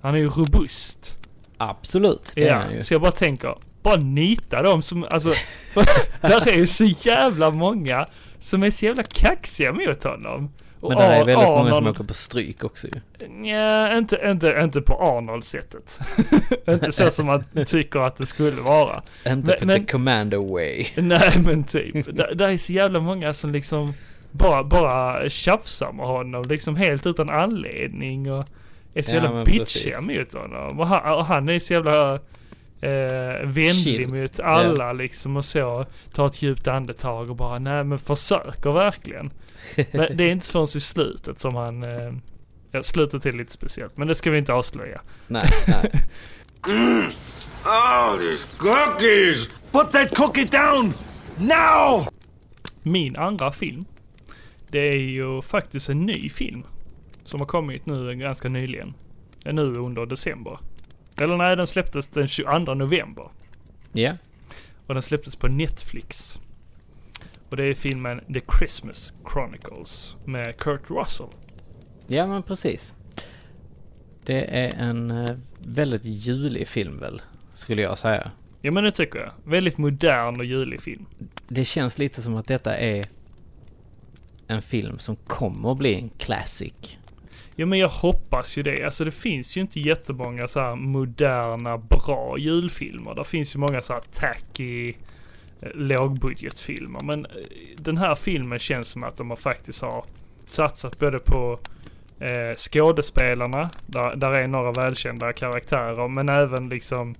[0.00, 1.18] Han är ju robust.
[1.56, 2.82] Absolut, det är han Ja, ju.
[2.82, 5.34] så jag bara tänker, bara nita dem som, alltså,
[6.20, 8.06] där är ju så jävla många
[8.38, 10.52] som är så jävla kaxiga mot honom.
[10.80, 12.88] Och Men det är väldigt många som Arnold- åker på stryk också.
[13.28, 16.00] Nja, inte, inte, inte på Arnold-sättet.
[16.68, 19.02] inte så som man tycker att det skulle vara.
[19.26, 20.86] Inte Men- på men- the commando way.
[20.96, 22.16] Nej men typ.
[22.16, 23.92] Där, där är så jävla många som liksom
[24.30, 28.44] bara, bara tjafsar med honom liksom helt utan anledning och
[28.94, 30.80] är så Ja, jävla bitchiga mot honom.
[30.80, 32.14] Och han, och han är så jävla
[32.80, 32.90] eh,
[33.44, 34.08] vänlig Chill.
[34.08, 35.86] mot alla liksom och så.
[36.12, 39.30] Tar ett djupt andetag och bara nej men försöker verkligen.
[39.92, 42.12] Men det är inte förrän i slutet som han eh,
[42.70, 45.00] Ja, slutet är lite speciellt, men det ska vi inte avslöja.
[45.26, 45.92] Nej, nej.
[47.64, 49.48] Oh, these cookies!
[49.72, 50.94] Put that cookie down!
[51.36, 52.08] Now!
[52.82, 53.84] Min andra film,
[54.68, 56.64] det är ju faktiskt en ny film.
[57.24, 58.94] Som har kommit nu ganska nyligen.
[59.44, 60.58] Nu under december.
[61.16, 63.30] Eller nej, den släpptes den 22 november.
[63.92, 64.16] Ja,
[64.86, 66.40] Och den släpptes på Netflix.
[67.48, 71.26] Och det är filmen The Christmas Chronicles med Kurt Russell.
[72.06, 72.94] ja men precis.
[74.24, 77.22] Det är en eh, väldigt julig film väl,
[77.54, 78.30] skulle jag säga.
[78.62, 79.32] Ja men det tycker jag.
[79.44, 81.06] Väldigt modern och julig film.
[81.48, 83.06] Det känns lite som att detta är
[84.46, 86.98] en film som kommer att bli en classic.
[87.56, 88.84] Ja men jag hoppas ju det.
[88.84, 93.14] Alltså det finns ju inte jättemånga så här moderna bra julfilmer.
[93.14, 94.94] Det finns ju många så här tacky
[95.60, 97.00] lågbudgetfilmer.
[97.00, 97.30] Men eh,
[97.76, 100.04] den här filmen känns som att de faktiskt har
[100.46, 101.58] satsat både på
[102.18, 107.14] eh, skådespelarna, där, där är några välkända karaktärer, men även liksom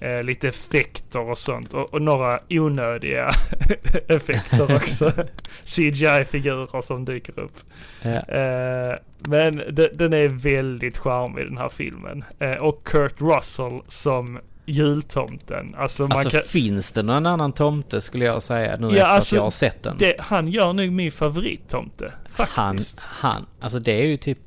[0.00, 1.74] eh, lite effekter och sånt.
[1.74, 3.30] Och, och några onödiga
[4.08, 5.12] effekter också.
[5.64, 7.58] CGI-figurer som dyker upp.
[8.02, 8.20] Ja.
[8.20, 12.24] Eh, men de, den är väldigt charmig den här filmen.
[12.38, 15.74] Eh, och Kurt Russell som jultomten.
[15.78, 19.34] Alltså, Alltså kan, finns det någon annan tomte skulle jag säga nu Ja, efter alltså,
[19.34, 19.96] att jag har sett den?
[19.98, 22.12] det, han gör nog min favorittomte.
[22.32, 23.00] han, Faktiskt.
[23.00, 24.38] han, alltså det är ju typ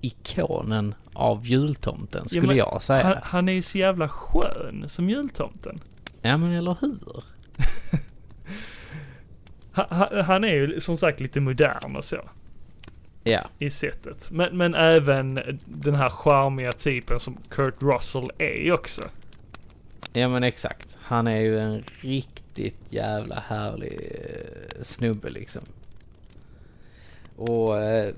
[0.00, 3.02] ikonen av jultomten skulle men jag säga.
[3.04, 5.78] Han, han är ju så jävla skön som jultomten.
[6.22, 7.00] Ja men eller hur?
[9.72, 12.16] Han, han, han är ju som sagt lite modern och så.
[13.24, 13.40] Ja.
[13.58, 14.30] i sättet.
[14.30, 19.02] Men, men även den här charmiga typen som Kurt Russell är också.
[20.12, 20.98] Ja men exakt.
[21.00, 25.62] Han är ju en riktigt jävla härlig eh, snubbe liksom.
[27.36, 28.14] Och eh,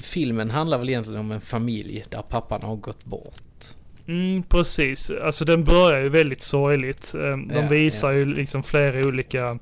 [0.00, 3.64] filmen handlar väl egentligen om en familj där pappan har gått bort.
[4.06, 5.10] Mm, precis.
[5.10, 7.14] Alltså den börjar ju väldigt sorgligt.
[7.14, 8.18] Eh, De Ja, visar ja.
[8.18, 9.58] ju liksom flera olika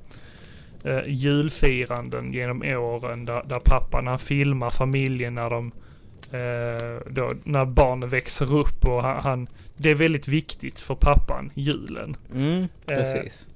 [0.85, 5.73] eh, julfiranden genom åren där, där pappan han filmar familjen när de
[6.33, 9.49] eh, då, när barnen växer upp och han, han
[9.83, 12.17] det är väldigt viktigt för pappan, julen.
[12.35, 13.47] Mm, Eh, precis.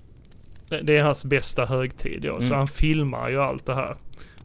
[0.69, 2.59] Det det är hans bästa högtid då, så Mm.
[2.59, 3.97] han filmar ju allt det här.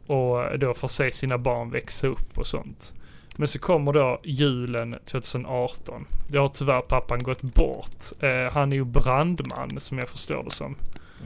[0.06, 2.94] Och då får se sina barn växa upp och sånt.
[3.36, 6.06] Men så kommer då julen 2018.
[6.28, 8.04] Då har tyvärr pappan gått bort.
[8.20, 10.76] Eh, han är ju brandman som jag förstår det som.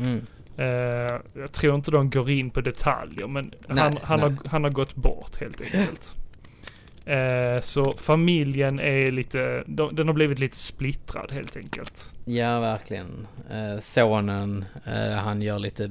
[0.01, 0.21] Mm.
[0.57, 4.38] Eh, jag tror inte de går in på detaljer men Nej, han, han, har, nej.
[4.51, 6.17] han har gått bort helt enkelt.
[7.07, 12.14] Eh, så familjen är lite, de, den har blivit lite splittrad helt enkelt.
[12.25, 13.27] Ja, verkligen.
[13.51, 15.90] Eh, sonen, eh, han gör lite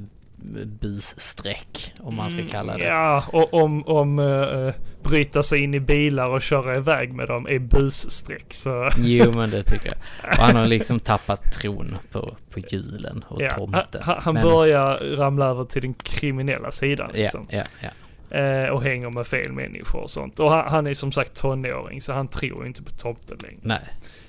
[0.80, 2.84] bussträck, om man ska Mm, kalla det.
[2.86, 4.74] Ja, och om, om uh,
[5.04, 8.90] bryta sig in i bilar och köra iväg med dem är bussträck så...
[8.98, 9.98] Jo, men det tycker jag.
[10.32, 14.02] Och han har liksom tappat tron på, på julen och Ja, tomten.
[14.04, 17.48] han- han Men- börjar ramla över till den kriminella sidan Ja, liksom.
[17.50, 17.90] ja, ja.
[18.34, 20.40] Eh, och hänger med fel människor och sånt.
[20.40, 23.60] Och han, han är som sagt tonåring så han tror inte på tomten längre.
[23.62, 23.80] Nej.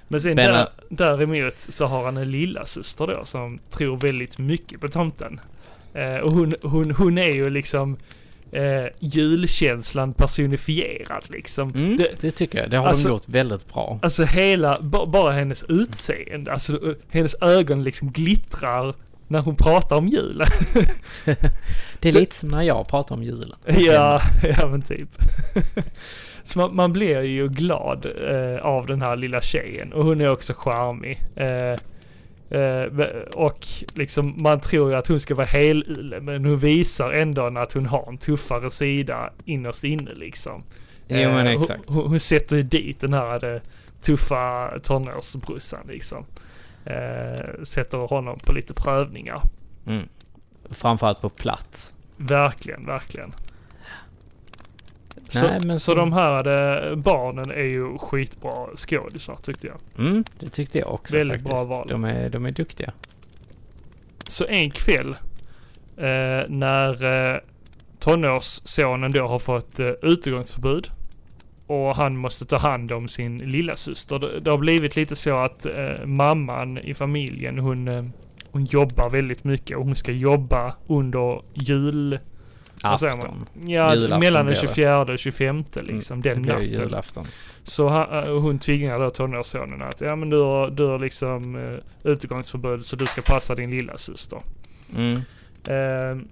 [0.09, 4.39] Men sen Men, där, däremot så har han en lilla syster då som tror väldigt
[4.39, 5.41] mycket på tomten.
[5.95, 7.97] Eh, och hon, hon, hon är ju liksom
[8.53, 11.71] eh, julkänslan personifierad liksom.
[11.75, 12.71] Mm, Det, det, tycker jag.
[12.71, 13.99] Det har Alltså- de gjort väldigt bra.
[14.03, 18.95] alltså hela, ba, bara hennes utseende, alltså eh, hennes ögon liksom glittrar
[19.35, 20.49] när hon pratar om julen.
[22.01, 23.59] Det är lite som när jag pratar om julen.
[23.67, 24.21] ja,
[24.59, 25.09] ja men typ.
[26.43, 30.31] Så man, man blir ju glad eh, av den här lilla tjejen och hon är
[30.31, 31.21] också charmig.
[31.37, 31.77] Eh,
[32.61, 37.47] eh, och liksom man tror ju att hon ska vara helylle men hon visar ändå
[37.47, 40.65] att hon har en tuffare sida innerst inne liksom.
[41.09, 41.83] Jo, men Eh, exakt.
[41.87, 43.61] Hon, hon sätter ju dit den här eh,
[44.01, 46.25] tuffa tonårsbrorsan liksom.
[46.87, 49.41] Eh, sätter honom på lite prövningar.
[49.87, 50.09] Mm.
[50.71, 51.93] Framförallt på plats.
[52.17, 53.33] Verkligen, verkligen.
[55.29, 56.49] Så, Nej, men så så- de här
[56.91, 59.77] eh, barnen är ju skitbra skådisar tyckte jag.
[59.99, 61.49] Mm, det tyckte jag också Väldigt faktiskt.
[61.69, 61.87] bra val.
[61.89, 62.93] De är, de är duktiga.
[64.29, 65.11] Så en kväll
[65.97, 67.39] eh, när eh,
[67.99, 70.91] tonårssonen då har fått eh, utegångsförbud
[71.67, 74.19] och han måste ta hand om sin lilla syster.
[74.19, 78.05] Det, det har blivit lite så att eh, mamman i familjen hon, eh,
[78.51, 82.19] hon jobbar väldigt mycket och hon ska jobba under jul...
[82.83, 83.47] Afton.
[83.67, 84.75] Ja, Julafton mellan den blir det.
[84.75, 86.71] 24 och 25 liksom Mm, den natten.
[86.71, 87.25] julafton.
[87.63, 91.55] Så han, eh, hon tvingar då tonårssonen att ja men du har, du har liksom
[91.55, 94.39] uh, utegångsförbud så du ska passa din lilla syster.
[94.97, 95.17] Mm.
[95.69, 96.25] Eh,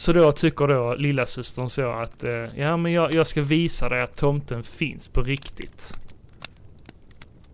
[0.00, 3.88] så då tycker då lilla systern så att eh, ja men jag, jag ska visa
[3.88, 5.98] dig att tomten finns på riktigt.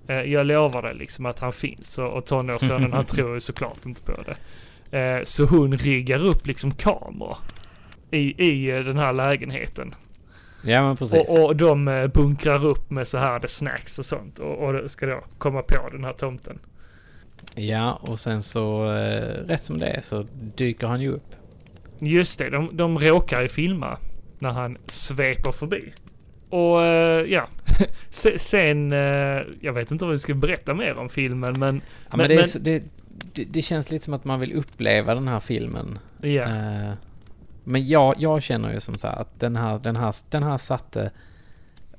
[0.06, 3.86] Eh, jag lovar dig liksom att han finns och, och tonårssonen han tror ju såklart
[3.86, 4.36] inte på det.
[4.98, 7.36] Eh, så hon riggar upp liksom kameror
[8.10, 9.94] i, i eh, den här lägenheten.
[10.62, 11.30] Ja, men precis.
[11.30, 14.90] Och, och de eh, bunkrar upp med så här det snacks och sånt och, och
[14.90, 16.58] ska då komma på den här tomten.
[17.54, 21.36] Ja, och sen så eh, rätt som det är så dyker han ju upp.
[21.98, 23.98] Just det, de, de råkar ju filma
[24.38, 25.92] när han sveper förbi.
[26.50, 27.48] Och eh, ja,
[28.10, 31.80] Se- sen, eh, jag vet inte om vi ska berätta mer om filmen men
[32.10, 32.82] Ja, men, Men- det, men- så- det,
[33.46, 35.98] det, känns lite som att man vill uppleva den här filmen.
[36.22, 36.42] ja.
[36.42, 36.92] Eh,
[37.64, 40.58] men jag, jag känner ju som så här att den här, den här, den här
[40.58, 41.10] satte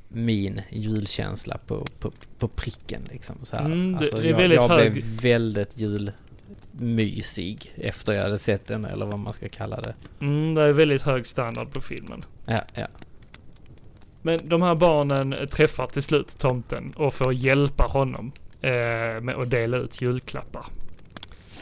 [0.09, 3.35] min julkänsla på, på, på pricken liksom.
[3.43, 3.65] Så här.
[3.65, 5.77] Mm, det- alltså, det är jag, väldigt jag hög- blev väldigt
[6.79, 9.93] julmysig efter jag hade sett den eller vad man ska kalla det.
[10.19, 12.23] Mm, det är väldigt hög standard på filmen.
[12.45, 12.87] Ja, ja.
[14.21, 18.71] Men de här barnen träffar till slut tomten och får hjälpa honom eh,
[19.21, 20.65] med att dela ut julklappar.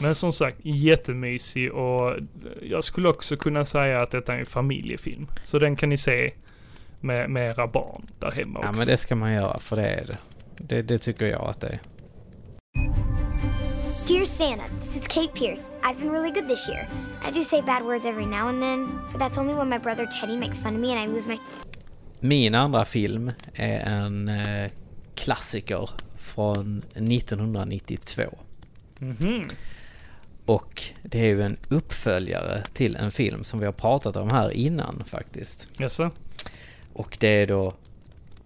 [0.00, 2.16] Men som sagt, jättemysig och
[2.62, 5.26] jag skulle också kunna säga att detta är en familjefilm.
[5.42, 6.32] Så den kan ni se
[7.00, 8.80] med, med era barn där hemma ja också.
[8.80, 10.18] men det ska man göra för det är det.
[10.58, 11.80] Det, det tycker jag att det är.
[14.06, 15.70] Dear Santa, this is Kate Pierce.
[15.82, 16.88] I've been really good this year.
[17.24, 20.06] I do say bad words every now and then, but that's only when my brother
[20.06, 21.38] Teddy makes fun of me and I lose my.
[22.20, 24.70] Min andra film är en eh,
[25.14, 28.22] klassiker från 1992.
[28.98, 29.48] Mhm.
[30.46, 34.50] Och det är ju en uppföljare till en film som vi har pratat om här
[34.50, 35.68] innan faktiskt.
[35.78, 36.10] Jaså?
[36.92, 37.72] Och det är då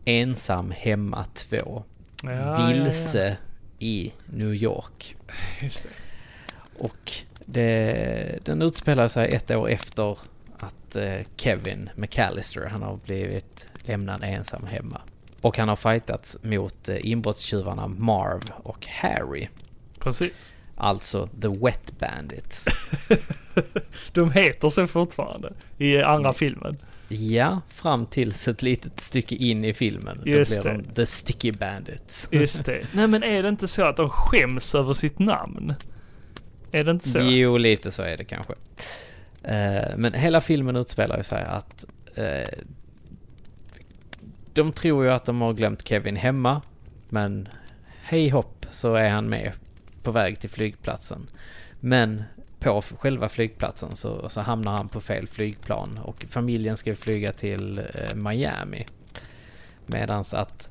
[0.05, 1.83] Ensam hemma 2.
[2.23, 3.37] Ja, Vilse
[3.81, 5.17] i New York.
[5.61, 5.89] Just det.
[6.79, 7.13] Och
[7.47, 10.19] det, den utspelar sig ett år efter
[10.59, 15.01] att eh, Kevin McAllister, han har blivit lämnad ensam hemma.
[15.41, 19.49] Och han har fightats mot eh, inbrottstjuvarna Marv och Harry.
[19.99, 20.57] Precis.
[20.77, 22.67] Alltså The Wet Bandits.
[24.13, 26.77] De heter så fortfarande i andra filmen.
[27.13, 30.23] Ja, fram tills ett litet stycke in i filmen.
[30.25, 30.83] Just då blir det.
[30.83, 32.29] de The Sticky Bandits.
[32.31, 32.87] Just det.
[32.93, 35.75] Nej men är det inte så att de skäms över sitt namn?
[36.73, 37.19] Är det inte så?
[37.21, 38.53] Jo, lite så är det kanske.
[39.43, 41.85] Eh, men hela filmen utspelar sig att
[42.15, 42.59] eh,
[44.53, 46.63] de tror ju att de har glömt Kevin hemma,
[47.09, 47.49] men
[48.03, 49.53] hej hopp så är han med
[50.03, 51.31] på väg till flygplatsen.
[51.81, 52.23] Men
[52.61, 57.79] på själva flygplatsen så, så hamnar han på fel flygplan och familjen ska flyga till
[57.79, 58.87] eh, Miami.
[59.87, 60.71] Medans att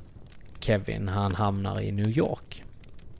[0.59, 2.63] Kevin han hamnar i New York.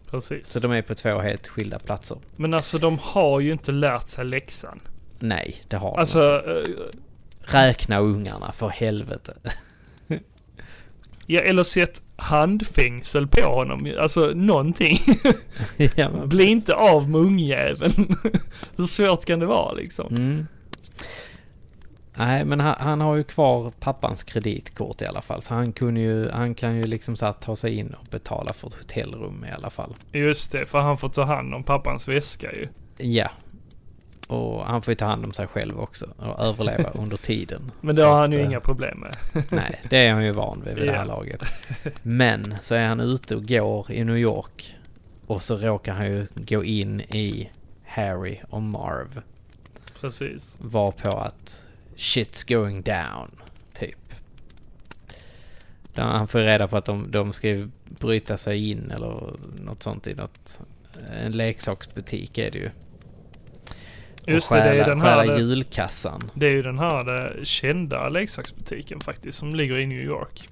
[0.10, 0.48] Precis.
[0.50, 2.18] Så de är på två helt skilda platser.
[2.36, 4.80] Men alltså de har ju inte lärt sig läxan.
[5.20, 6.72] Nej, det har de Alltså, inte.
[6.72, 6.86] eh,
[7.42, 9.38] Räkna ungarna för helvete.
[11.26, 13.92] ja, eller sätt handfängsel på honom.
[14.00, 15.00] Alltså någonting.
[15.96, 18.16] ja, Bli inte av med ungjäveln.
[18.78, 20.16] Hur svårt kan det vara liksom?
[20.16, 20.48] Mm.
[22.18, 25.42] Nej, men han, han har ju kvar pappans kreditkort i alla fall.
[25.42, 28.68] Så han, kunde ju, han kan ju liksom så ta sig in och betala för
[28.68, 29.96] ett hotellrum i alla fall.
[30.12, 32.68] Just det, för han får ta hand om pappans väska ju.
[32.98, 33.30] Ja.
[34.30, 37.72] Och han får ju ta hand om sig själv också och överleva under tiden.
[37.82, 39.18] Men det Så har att, han ju eh, inga problem med.
[39.50, 41.44] Nej, det är han ju van vid vid det här laget.
[42.04, 44.76] Men så är han ute och går i New York.
[45.28, 47.50] Och så råkar han ju gå in i
[47.86, 49.22] Harry och Marv.
[50.02, 50.58] Precis.
[50.62, 53.32] var på att shit's going down,
[53.74, 54.14] typ.
[55.94, 60.08] Där han får reda på att de, de ska bryta sig in eller något sånt
[60.08, 60.60] i något,
[61.24, 62.70] en leksaksbutik är det ju.
[64.34, 66.32] Just och det, det är stjäla, den här- stjäla julkassan.
[66.34, 70.48] Det är ju den här eh, kända leksaksbutiken faktiskt som ligger i New York.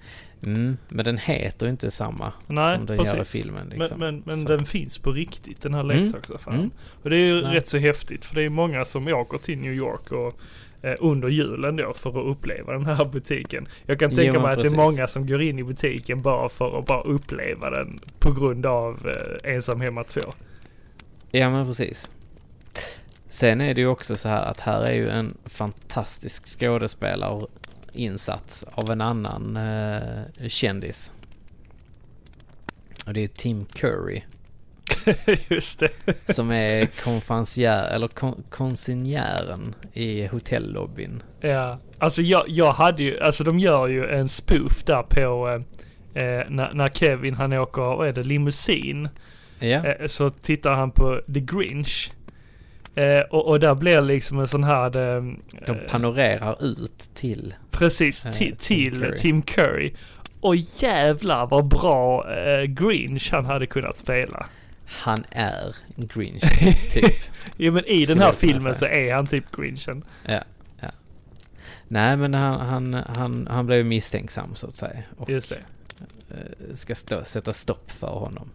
[0.46, 3.14] Mm, men den heter inte samma Nej, som den precis.
[3.14, 3.70] gör i filmen.
[3.76, 4.00] Liksom.
[4.00, 6.58] Men, men, men den finns på riktigt den här Mm, leksaksaffären.
[6.58, 6.72] mm.
[7.04, 7.56] Och det är ju Nej.
[7.56, 10.40] rätt så häftigt för det är många som åker till New York och
[10.82, 13.68] eh, under julen då för att uppleva den här butiken.
[13.86, 14.78] Jag kan Jo, tänka men mig att det precis.
[14.80, 18.66] är många som går in i butiken bara för att bara uppleva den på grund
[18.66, 19.10] av
[19.44, 20.22] eh, Ensam Hemma 2.
[21.32, 22.12] Ja men precis.
[23.30, 27.46] Sen är det ju också så här att här är ju en fantastisk skådespelare
[27.94, 31.14] insats av en annan eh, kändis.
[33.06, 34.22] Och det är Tim Curry
[35.50, 36.34] Just det.
[36.34, 41.24] som är konferencier, eller kon, konsignären i hotellobbyn.
[41.40, 45.48] Ja, alltså jag, jag hade ju, alltså de gör ju en spoof där på
[46.14, 49.10] eh, eh, när, när Kevin han åker, vad är det, limousin.
[49.60, 52.12] Ja, Eh, så tittar han på The Grinch.
[52.98, 54.86] Eh, och, och där blir liksom en sån här...
[54.86, 55.24] Eh,
[55.66, 57.56] de eh, panorerar ut till...
[57.72, 59.18] precis, eh, ti- Tim till Curry.
[59.18, 59.94] Tim Curry.
[60.40, 64.46] Och jävlar vad bra eh, Grinch han hade kunnat spela.
[64.86, 66.44] Han är Grinch,
[66.92, 67.06] typ.
[67.58, 70.04] Jo men i Skulle den här filmen så är han typ Grinchen.
[70.26, 70.42] Ja,
[70.82, 70.90] ja.
[71.88, 75.04] Nej men han, han, han, han blev misstänksam så att säga.
[75.18, 75.56] Och Just det.
[76.36, 78.50] eh, ska stå, sätta stopp för honom.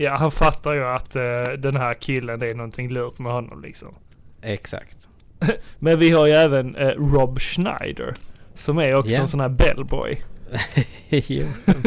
[0.00, 3.62] Ja han fattar ju att eh, den här killen det är någonting lurt med honom
[3.62, 3.94] liksom.
[4.42, 5.08] Exakt.
[5.78, 8.14] Men vi har ju även eh, Rob Schneider.
[8.54, 9.20] Som är också Ja.
[9.20, 10.22] en sån här bellboy.
[11.08, 11.46] jo,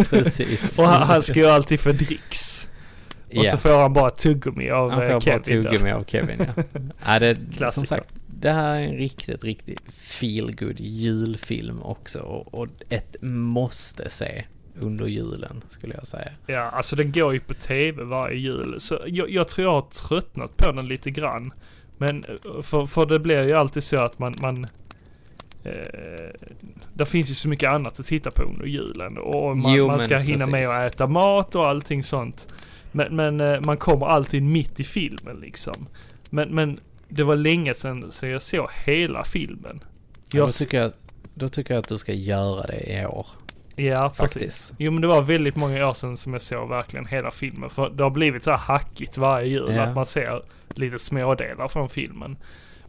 [0.09, 0.80] precis.
[0.80, 2.68] Och han, han ska ju alltid få dricks.
[3.36, 5.64] Och så får han bara tuggummi av han eh, får bara Kevin.
[5.64, 5.72] där.
[5.72, 6.64] tuggummi av Kevin ja.
[7.05, 7.88] ja det, som Klassiker.
[7.88, 12.20] sagt, det här är en riktigt, riktigt feelgood julfilm också.
[12.20, 14.43] Och, och ett måste se
[14.80, 16.32] under julen skulle jag säga.
[16.47, 18.76] Ja, alltså den går ju på tv varje jul.
[18.80, 21.53] Så jag, jag tror jag har tröttnat på den lite grann.
[21.97, 24.36] Men eh, för, för det blir ju alltid så att man...
[24.41, 24.67] man
[25.63, 25.72] eh,
[26.93, 29.17] det finns ju så mycket annat att titta på under julen.
[29.17, 30.80] Och man, Jo, man ska hinna med precis.
[30.80, 32.47] att äta mat och allting sånt.
[32.91, 35.88] Men, men eh, man kommer alltid mitt i filmen liksom.
[36.30, 39.84] Men, men det var länge sedan så jag såg hela filmen.
[40.32, 40.91] Ja, Jag, då, tycker jag,
[41.34, 43.28] då tycker jag att du ska göra det i år.
[43.76, 44.34] Ja, precis.
[44.34, 44.74] Faktiskt.
[44.78, 47.69] Jo men det var väldigt många år sedan som jag såg verkligen hela filmen.
[47.69, 49.82] För det har blivit så här hackigt varje jul Ja.
[49.82, 50.41] att man ser
[50.76, 52.38] lite smådelar från filmen.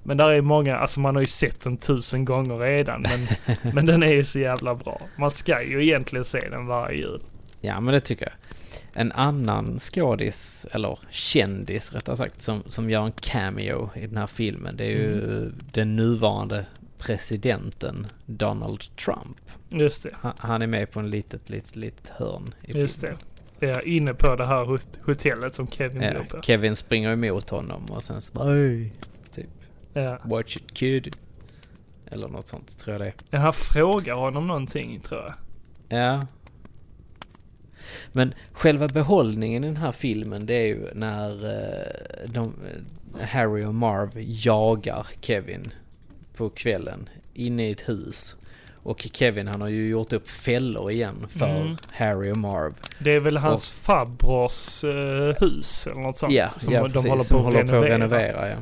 [0.03, 3.26] Men där är många, alltså man har ju sett den tusen gånger redan men,
[3.74, 5.01] men den är ju så jävla bra.
[5.16, 7.22] Man ska ju egentligen se den varje jul.
[7.61, 8.35] Ja, men det tycker jag.
[8.95, 14.26] En annan skådis, eller kändis rättare sagt, som, som gör en cameo i den här
[14.26, 15.55] filmen, det är ju Mm.
[15.72, 16.66] den nuvarande
[17.03, 19.36] presidenten Donald Trump.
[19.68, 23.07] Just det, Han, han är med på en litet, litet, litet hörn i just det.
[23.07, 23.22] filmen.
[23.59, 26.42] Det är inne på det här hot- hotellet som Kevin Ja, bor på.
[26.42, 28.90] Kevin springer emot honom och sen så "Hey",
[29.30, 29.46] typ
[29.94, 30.18] Ja.
[30.24, 31.16] Watch it kid.
[32.07, 33.14] Eller något sånt tror jag det är.
[33.30, 35.34] Ja, Han frågar honom någonting tror jag.
[35.98, 36.22] Ja.
[38.12, 42.55] Men själva behållningen i den här filmen det är ju när eh, de,
[43.20, 45.72] Harry och Marv jagar Kevin
[46.43, 48.36] på kvällen inne i ett hus.
[48.84, 51.76] Och Kevin han har ju gjort upp fällor igen för Mm.
[51.93, 52.74] Harry och Marv.
[52.99, 56.32] Det är väl hans farbrors eh, hus eller något sånt.
[56.32, 57.80] ja, som ja de precis, håller på som att håller renovera.
[57.80, 58.49] på att renovera.
[58.51, 58.57] Ja.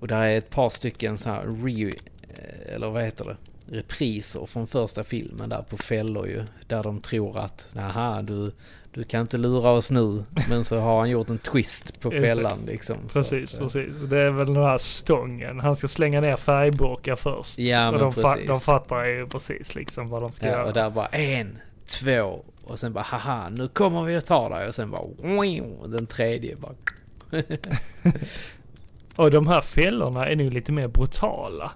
[0.00, 1.92] Och där är ett par stycken så här re,
[2.28, 3.36] eh, eller vad heter det?
[3.76, 6.44] repriser från första filmen där på fällor ju.
[6.66, 8.52] Där de tror att, aha du,
[8.92, 10.24] du kan inte lura oss nu.
[10.48, 12.96] Men så har han gjort en twist på fällan liksom.
[13.12, 14.02] Precis, att, eh, precis.
[14.02, 15.60] Det är väl den här stången.
[15.60, 17.58] Han ska slänga ner färgburkar först.
[17.58, 18.48] Ja, och men de, fa- precis.
[18.48, 20.64] de fattar ju precis liksom vad de ska Ja, göra.
[20.64, 24.68] och där bara en, två och sen bara haha nu kommer vi att ta dig
[24.68, 25.02] och sen bara
[25.86, 26.72] den tredje bara
[29.16, 31.72] Och de här fällorna är nog lite mer brutala.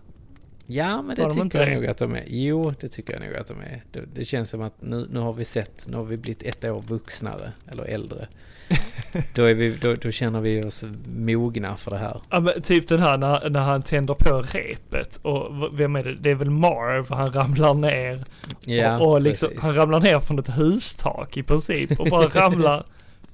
[0.66, 1.74] Ja men det de tycker jag det?
[1.74, 2.24] nog att de är.
[2.26, 3.82] Jo det tycker jag nog att de är.
[3.92, 6.64] Det, det känns som att nu, nu har vi sett, nu har vi blivit ett
[6.64, 8.28] år vuxnare eller äldre.
[9.34, 10.84] då, är vi, då, då känner vi oss
[11.16, 12.20] mogna för det här.
[12.30, 16.14] Ja, men typ den här när, när han tänder på repet och vem är det?
[16.14, 18.24] Det är väl Marv, han ramlar ner.
[18.64, 22.84] Ja, och, och liksom, han ramlar ner från ett hustak i princip och bara ramlar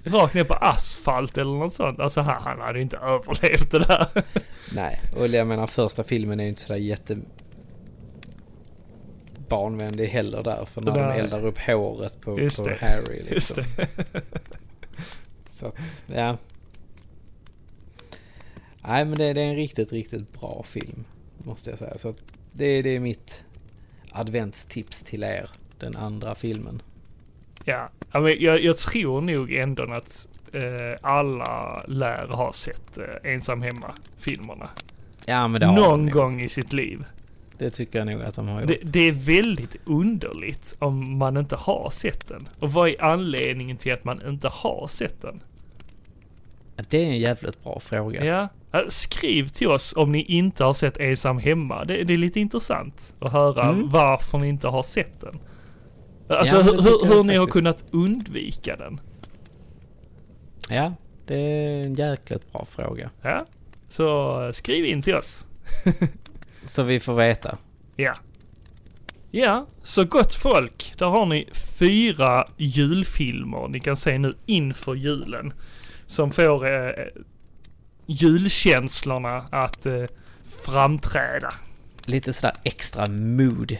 [0.05, 2.01] rakt ner på asfalt eller något sånt.
[2.01, 4.09] Alltså han, han hade inte överlevt det där.
[4.73, 7.19] Nej, och jag menar första filmen är ju inte sådär jätte
[9.49, 10.65] barnvänlig heller där.
[10.65, 11.19] För när Nej.
[11.19, 12.77] de eldar upp håret på, Just på det.
[12.81, 13.31] Harry liksom.
[13.33, 13.89] Just det.
[15.47, 16.37] Så att, ja.
[18.83, 21.05] Nej men det, det är en riktigt, riktigt bra film.
[21.39, 21.99] Måste jag säga.
[21.99, 22.15] Så
[22.53, 23.45] det, det är mitt
[24.13, 25.51] adventstips till er.
[25.79, 26.83] Den andra filmen.
[27.65, 30.63] Ja, jag, jag tror nog ändå att eh,
[31.03, 34.69] alla lär ha sett eh, Ensam Hemma-filmerna.
[35.27, 37.05] Ja men det har Någon de gång i sitt liv.
[37.59, 38.69] Det tycker jag nog att de har gjort.
[38.69, 42.49] Det, det är väldigt underligt om man inte har sett den.
[42.61, 45.41] Och vad är anledningen till att man inte har sett den?
[46.89, 48.25] Det är en jävligt bra fråga.
[48.25, 48.49] Ja,
[48.89, 51.85] skriv till oss om ni inte har sett Ensam Hemma.
[51.85, 53.91] Det, det är lite intressant att höra Mm.
[53.91, 55.39] varför ni inte har sett den.
[56.31, 59.01] Alltså Ja, hur, hur, hur ni har kunnat undvika den.
[60.71, 60.95] Ja,
[61.27, 63.11] det är en jäkligt bra fråga.
[63.23, 63.47] Ja,
[63.89, 65.47] så skriv in till oss.
[66.65, 67.59] Så vi får veta.
[67.97, 68.17] Ja.
[69.31, 70.95] Ja, så gott folk.
[70.99, 75.53] Där har ni fyra julfilmer ni kan se nu inför julen.
[76.07, 76.91] Som får eh,
[78.07, 80.05] julkänslorna att eh,
[80.65, 81.55] framträda.
[82.05, 83.77] Lite sådär extra mood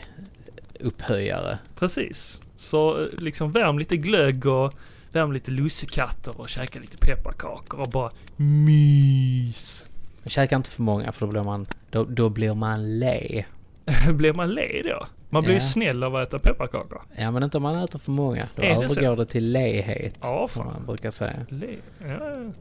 [0.81, 1.59] upphöjare.
[1.79, 2.43] Precis.
[2.57, 4.73] Så eh, liksom värm lite glögg och
[5.13, 9.87] värm lite lussekatter och käka lite pepparkakor och bara mys.
[10.27, 13.45] Käka inte för många för då blir man, då, då blir man le.
[14.13, 15.07] Blir man le då?
[15.31, 15.65] Man blir ju Ja.
[15.67, 17.03] snäll av att äta pepparkakor.
[17.17, 18.49] Ja men inte om man äter för många.
[18.57, 20.15] Då Är det övergår det till lehet.
[20.23, 21.37] Ja, som man brukar säga.
[21.49, 21.77] Le.
[21.99, 22.53] Ja.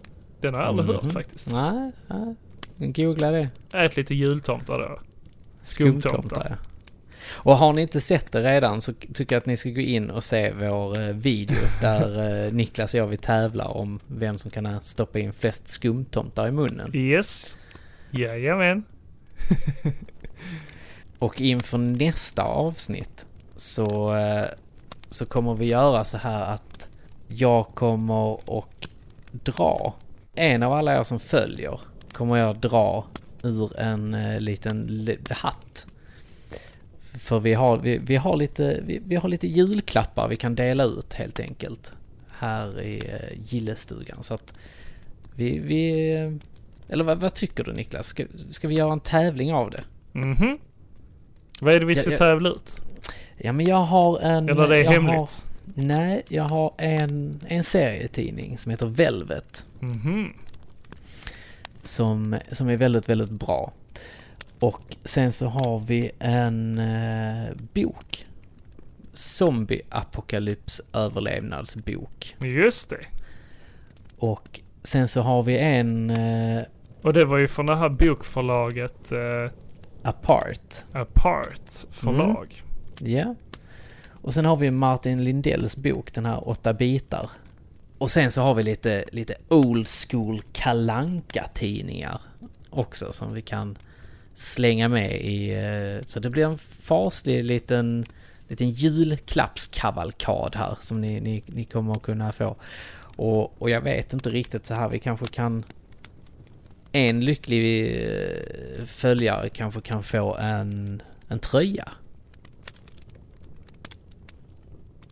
[0.42, 1.12] Den har jag aldrig hört Mhm.
[1.12, 1.52] faktiskt.
[1.54, 2.36] Nej, nej.
[2.92, 3.50] Googla det.
[3.74, 5.00] Ät lite jultomtar då.
[5.64, 6.48] Skumtomtar.
[6.50, 6.56] ja.
[7.28, 10.10] Och har ni inte sett det redan så tycker jag att ni ska gå in
[10.10, 14.52] och se vår eh, video där eh, Niklas och jag vi tävlar om vem som
[14.52, 16.96] kan eh, stoppa in flest skumtomtar i munnen.
[16.96, 17.58] Yes.
[18.12, 18.84] Jajamän.
[21.20, 24.16] Och inför nästa avsnitt så,
[25.10, 26.88] så kommer vi göra så här att
[27.28, 28.88] jag kommer och
[29.32, 29.94] dra.
[30.36, 31.80] En av alla er som följer
[32.14, 33.06] kommer jag dra
[33.44, 35.88] ur en liten li- hatt.
[37.20, 40.84] För vi har, vi, vi, har lite, vi, vi har lite julklappar vi kan dela
[40.84, 41.94] ut helt enkelt.
[42.38, 44.24] Här i eh, gillestugan.
[44.24, 44.54] Så att
[45.36, 46.12] vi, vi
[46.90, 48.08] eller vad, vad tycker du Niklas?
[48.08, 49.84] Ska, ska vi göra en tävling av det?
[50.12, 50.58] Mhm.
[51.62, 52.82] Vad är det vi ska tävla ut?
[53.38, 54.50] Ja men jag har en...
[54.50, 55.16] Eller det är jag hemligt?
[55.16, 55.30] Har,
[55.74, 59.66] nej, jag har en, en serietidning som heter Velvet.
[59.80, 60.34] Mhm.
[61.84, 63.74] Som, som är väldigt, väldigt bra.
[64.60, 68.26] Och sen så har vi en eh, bok.
[69.14, 72.36] Zombie-apokalyps överlevnadsbok.
[72.40, 73.06] Just det.
[74.18, 76.64] Och sen så har vi en eh,
[77.02, 79.52] Och det var ju från det här bokförlaget eh,
[80.04, 80.84] Apart.
[80.92, 82.64] Apart förlag.
[83.00, 83.36] Ja.
[84.22, 87.30] Och sen har vi Martin Lindells bok, den här åtta bitar.
[87.98, 92.22] Och sen så har vi lite, lite old school kalanka tidningar
[92.70, 93.78] också som vi kan
[94.40, 95.54] slänga med i.
[95.54, 98.06] eh, Så det blir en faslig liten,
[98.48, 102.56] liten julklappskavalkad här som ni, ni, ni kommer att kunna få.
[103.16, 105.64] Och, och jag vet inte riktigt så här, vi kanske kan...
[106.92, 111.90] En lycklig eh, följare kanske kan få en, en tröja.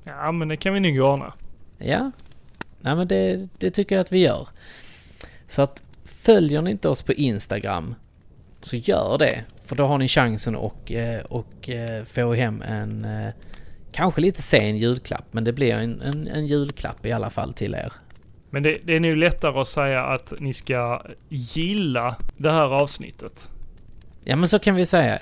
[0.04, 1.34] Ja men det kan vi nog ordna.
[1.78, 2.12] Ja,
[2.82, 4.48] nej men det, det tycker jag att vi gör.
[5.48, 7.96] Så att följer ni inte oss på Instagram
[8.68, 9.44] så gör det.
[9.66, 13.34] För då har ni chansen och, eh, och eh, få hem en eh,
[13.92, 15.26] kanske lite sen julklapp.
[15.32, 17.94] Men det blir en, en, en julklapp i alla fall till er.
[18.50, 23.50] Men det, det är nog lättare att säga att ni ska gilla det här avsnittet.
[24.24, 25.20] Ja men så kan vi säga.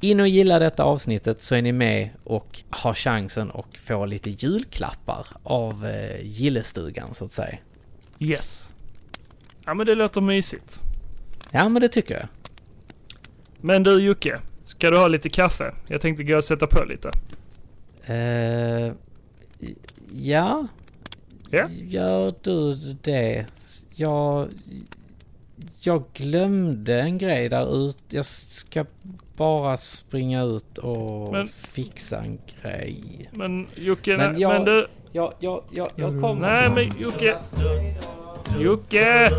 [0.00, 4.30] In och gilla detta avsnittet så är ni med och har chansen att få lite
[4.30, 7.58] julklappar av eh, gillestugan så att säga.
[8.18, 8.74] Yes.
[9.66, 10.80] Ja men det låter mysigt.
[11.50, 12.28] Ja, men det tycker jag.
[13.62, 15.74] Men du Jocke, ska du ha lite kaffe?
[15.86, 17.10] Jag tänkte gå och sätta på lite.
[18.06, 18.92] Eh,
[20.12, 20.66] ja,
[21.50, 21.68] Ja?
[21.70, 23.46] gör du det?
[23.94, 24.48] Jag,
[25.80, 28.16] jag glömde en grej där ute.
[28.16, 28.84] Jag ska
[29.36, 33.30] bara springa ut och Men- fixa en grej.
[33.32, 34.86] Men Jocke, Men men, jag- men du...
[35.14, 36.48] Jag, jag, jag, jag kommer.
[36.48, 37.36] Nej men Jocke!
[38.60, 39.30] Jocke!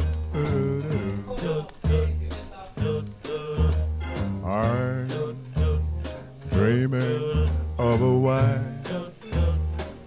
[6.51, 7.49] Dreaming
[7.80, 8.60] of a white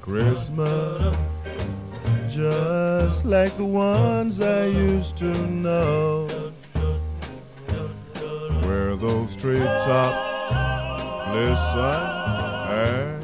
[0.00, 1.16] Christmas,
[2.30, 6.28] just like the ones I used to know,
[8.62, 10.54] where those treetops
[11.34, 12.00] listen
[12.70, 13.15] and